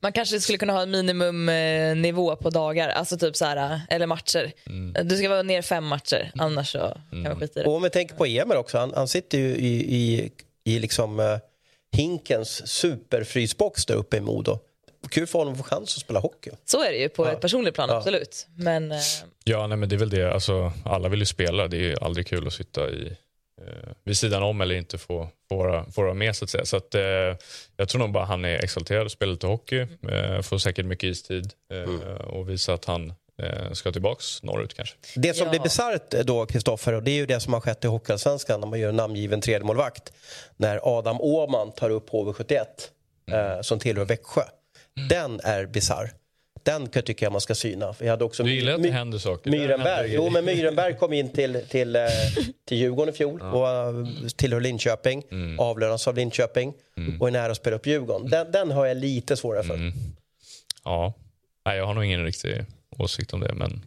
[0.00, 4.52] Man kanske skulle kunna ha en minimumnivå på dagar, alltså typ så här, eller matcher.
[5.02, 7.68] Du ska vara ner fem matcher, annars så kan man skita i det.
[7.68, 10.30] Och om vi tänker på Emil också, han, han sitter ju i, i,
[10.64, 11.38] i liksom uh,
[11.96, 14.58] Hinkens superfrysbox där uppe i Modo.
[15.14, 16.50] Kul för honom att få chans att spela hockey.
[16.64, 17.96] Så är det ju på ett personligt plan, Ja.
[17.96, 18.46] absolut.
[18.56, 18.98] Men eh,
[19.44, 20.32] Ja, nej, men det är väl det.
[20.32, 21.68] Alltså, alla vill ju spela.
[21.68, 23.16] Det är ju aldrig kul att sitta i,
[23.62, 26.36] eh, vid sidan om eller inte få, få, vara, få vara med.
[26.36, 26.64] Så att säga.
[26.64, 27.02] Så att, eh,
[27.76, 29.78] jag tror nog bara han är exalterad och spelar lite hockey.
[30.08, 33.12] Eh, får säkert mycket istid eh, och visa att han
[33.42, 34.96] eh, ska tillbaks norrut kanske.
[35.16, 35.50] Det som Ja.
[35.50, 38.66] blir bisarrt då, Kristoffer, och det är ju det som har skett i Hockeyallsvenskan när
[38.68, 40.12] man gör en namngiven tredjemålvakt.
[40.56, 42.64] När Adam Åhman tar upp HV71
[43.32, 44.42] eh, som tillhör Växjö.
[45.08, 46.10] Den är bisarr.
[46.62, 47.94] Den kan jag tycka man ska syna.
[48.00, 49.50] Jag hade också Du gillar att det händer saker.
[49.50, 50.14] Myrenberg.
[50.14, 52.02] Jo, men Myrenberg kom in till, till, eh,
[52.68, 55.22] till Djurgården i fjol och eh, tillhör Linköping.
[55.30, 55.58] Mm.
[55.60, 56.74] Avlönas av Linköping
[57.20, 58.30] och är nära att spela upp Djurgården.
[58.30, 59.74] Den, den har jag lite svårare för.
[59.74, 59.92] Mm.
[60.84, 61.14] Ja,
[61.66, 62.64] nej, jag har nog ingen riktig
[62.98, 63.54] åsikt om det.
[63.54, 63.82] Men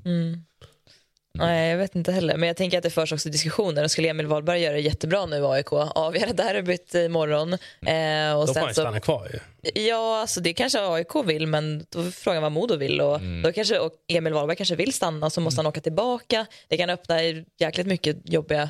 [1.38, 2.38] nej, jag vet inte heller.
[2.38, 3.84] Men jag tänker att det förs också diskussioner.
[3.84, 7.54] Och skulle Emil Wahlberg göra det jättebra nu i AIK, avgöra derbyt imorgon.
[7.54, 9.40] Eh, och Då får han så, stanna kvar ju.
[9.82, 13.02] ja, alltså det kanske AIK vill, men då är frågan vad Modo vill.
[13.02, 16.46] Och då kanske, och Emil Wahlberg kanske vill stanna, så måste han åka tillbaka.
[16.68, 17.16] Det kan öppna
[17.60, 18.70] jäkligt mycket jobbiga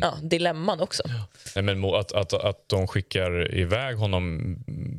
[0.00, 1.02] ja, dilemman också.
[1.54, 4.98] Nej, men att, att, att de skickar iväg honom mm,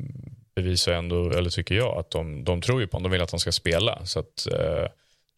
[0.54, 3.10] bevisar ändå, eller tycker jag, att de, de tror ju på honom.
[3.10, 4.06] De vill att han ska spela.
[4.06, 4.86] Så att, eh,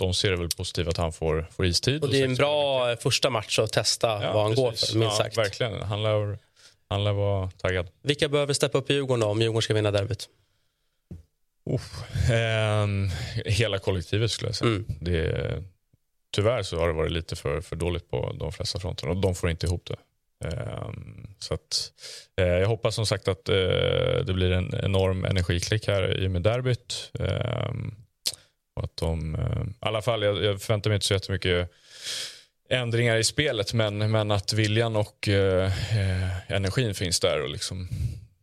[0.02, 2.02] de ser det väl positivt att han får, får istid.
[2.02, 4.90] Och det är en bra eh, första match att testa vad han går precis.
[4.90, 5.38] för, minst ja, sagt.
[5.38, 5.82] Verkligen.
[5.82, 6.38] Han lär,
[6.88, 7.88] han lär vara taggad.
[8.02, 10.28] Vilka behöver steppa upp i Djurgården då, om Djurgården ska vinna derbyt?
[12.32, 13.08] Ehm,
[13.44, 14.70] hela kollektivet skulle jag säga.
[14.70, 14.84] Mm.
[15.00, 15.62] Det,
[16.34, 19.34] tyvärr så har det varit lite för, för dåligt på de flesta fronterna och de
[19.34, 19.96] får inte ihop det.
[20.48, 21.92] Ehm, så att,
[22.36, 23.54] eh, jag hoppas som sagt att eh,
[24.26, 27.10] det blir en enorm energiklick här i och med derbyt.
[28.82, 31.70] Och att de, eh, I alla fall, jag, jag förväntar mig inte så jättemycket
[32.70, 35.64] ändringar i spelet men, men att viljan och eh,
[35.98, 37.42] eh, energin finns där.
[37.42, 37.88] Och liksom,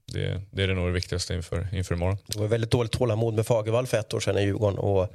[0.05, 2.17] det, det är det nog det viktigaste inför, inför imorgon.
[2.25, 4.77] Det var väldigt dåligt tålamod med Fagervall för ett år sedan i Djurgården.
[4.77, 5.13] Och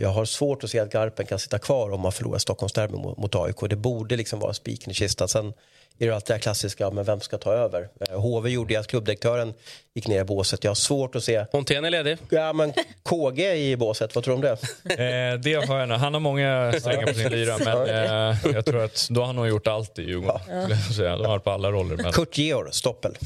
[0.00, 3.18] jag har svårt att se att Garpen kan sitta kvar om man förlorar Stockholmsderby mot,
[3.18, 3.56] mot AIK.
[3.70, 5.28] Det borde liksom vara spiken i kistan.
[5.28, 5.52] Sen
[5.98, 7.88] är det alltid det här klassiska, men vem ska ta över?
[8.10, 9.54] Eh, HV gjorde ju att klubbdirektören
[9.94, 10.64] gick ner i båset.
[10.64, 11.44] Jag har svårt att se...
[11.52, 12.18] Montén är ledig.
[12.30, 12.72] Ja, men
[13.02, 15.32] KG i båset, vad tror du om det?
[15.32, 15.98] Eh, det har jag nog.
[15.98, 19.36] Han har många strängar på sin lyra men eh, jag tror att då har han
[19.36, 20.40] nog gjort allt i Djurgården.
[20.96, 21.16] säga.
[21.16, 21.96] De har varit på alla roller.
[21.96, 23.18] Men Kurt Georg, Stoppel.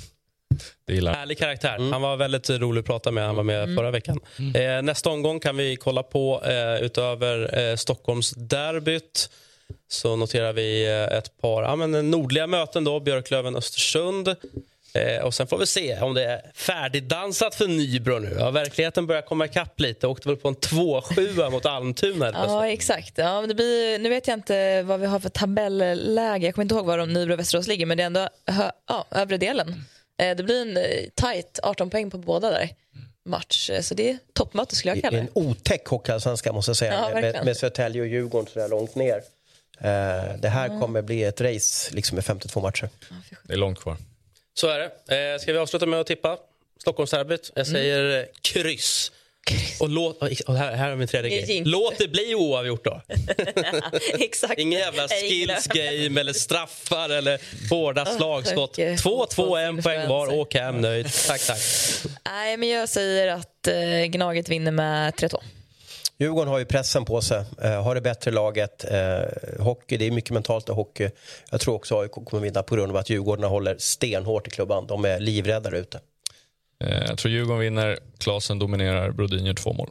[0.87, 1.15] Det gillar.
[1.15, 1.91] Härlig karaktär.
[1.93, 3.27] Han var väldigt rolig att prata med.
[3.27, 4.21] Han var med förra veckan.
[4.55, 9.31] Eh, nästa omgång kan vi kolla på eh, utöver eh, Stockholmsderbyt
[9.89, 12.85] så noterar vi eh, ett par ja, men, nordliga möten.
[12.85, 14.37] då Björklöven-Östersund.
[14.95, 18.37] Eh, och Sen får vi se om det är färdigdansat för Nybro nu.
[18.39, 20.07] Ja, verkligheten börjar komma ikapp lite.
[20.07, 22.31] Åkte väl på en 2-7 mot Almtuna.
[22.35, 23.19] Ja, exakt.
[23.19, 26.47] Ja, men det blir, nu vet jag inte vad vi har för tabelläge.
[26.47, 28.29] Jag kommer inte ihåg var de Nybro och Västerås ligger, men det är ändå
[28.89, 29.85] ja, övre delen.
[30.23, 30.83] Eh, det blir en eh,
[31.15, 32.69] tight 18 poäng på båda där.
[33.25, 33.71] match.
[33.71, 35.29] Eh, Så det är toppmöte skulle jag Det kalla är det.
[35.29, 36.93] en otäck hockeyallsvenska måste jag säga.
[36.93, 39.17] Ja, med, med, Södertälje och Djurgården så där långt ner.
[39.79, 40.81] Eh, det här Mm.
[40.81, 42.89] kommer bli ett race liksom med 52 matcher.
[43.43, 43.97] Det är långt kvar.
[44.55, 45.33] Så är det.
[45.35, 46.39] Eh, ska vi avsluta med att tippa
[46.81, 47.51] Stockholmsderbyt?
[47.55, 47.75] Jag Mm.
[47.81, 49.13] säger eh, kryss.
[49.81, 51.63] Och, låt, och här, här har vi en tredje grej.
[51.65, 53.03] Låt det bli oavgjort då.
[54.19, 54.59] Exakt.
[54.59, 57.41] Ingen jävla skills game eller straffar eller
[57.71, 58.75] hårda slagskott.
[58.75, 58.85] tack.
[58.85, 60.35] 2-2, en poäng var.
[60.35, 61.09] Åk hem nöjd.
[61.27, 61.59] Tack, tack.
[62.25, 65.39] Nej, men jag säger att eh, Gnaget vinner med 3-2.
[66.19, 68.85] Djurgården har ju pressen på sig, eh, har det bättre laget.
[68.85, 71.11] Eh, hockey, det är mycket mentalt i hockey.
[71.51, 74.87] Jag tror också AIK kommer vinna på grund av att Djurgården håller stenhårt i klubban.
[74.87, 76.01] De är livrädda ute.
[76.83, 79.91] Eh, Jag tror Djurgården vinner, Klasen dominerar, Brodin gör två mål.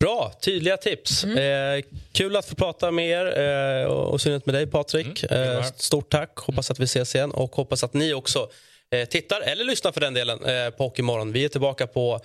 [0.00, 1.24] Bra, tydliga tips.
[1.24, 1.80] Eh,
[2.12, 3.38] kul att få prata med er
[3.80, 5.24] eh, och i synnerhet med dig Patrik.
[5.30, 6.36] Mm, eh, stort tack.
[6.36, 8.48] Hoppas att vi ses igen och hoppas att ni också
[8.90, 11.32] eh, tittar eller lyssnar för den delen eh, på Hockeymorgon.
[11.32, 12.20] Vi är tillbaka på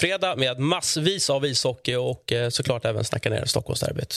[0.00, 4.16] fredag med massvis av ishockey och eh, såklart även snacka ner Stockholmsderbyt.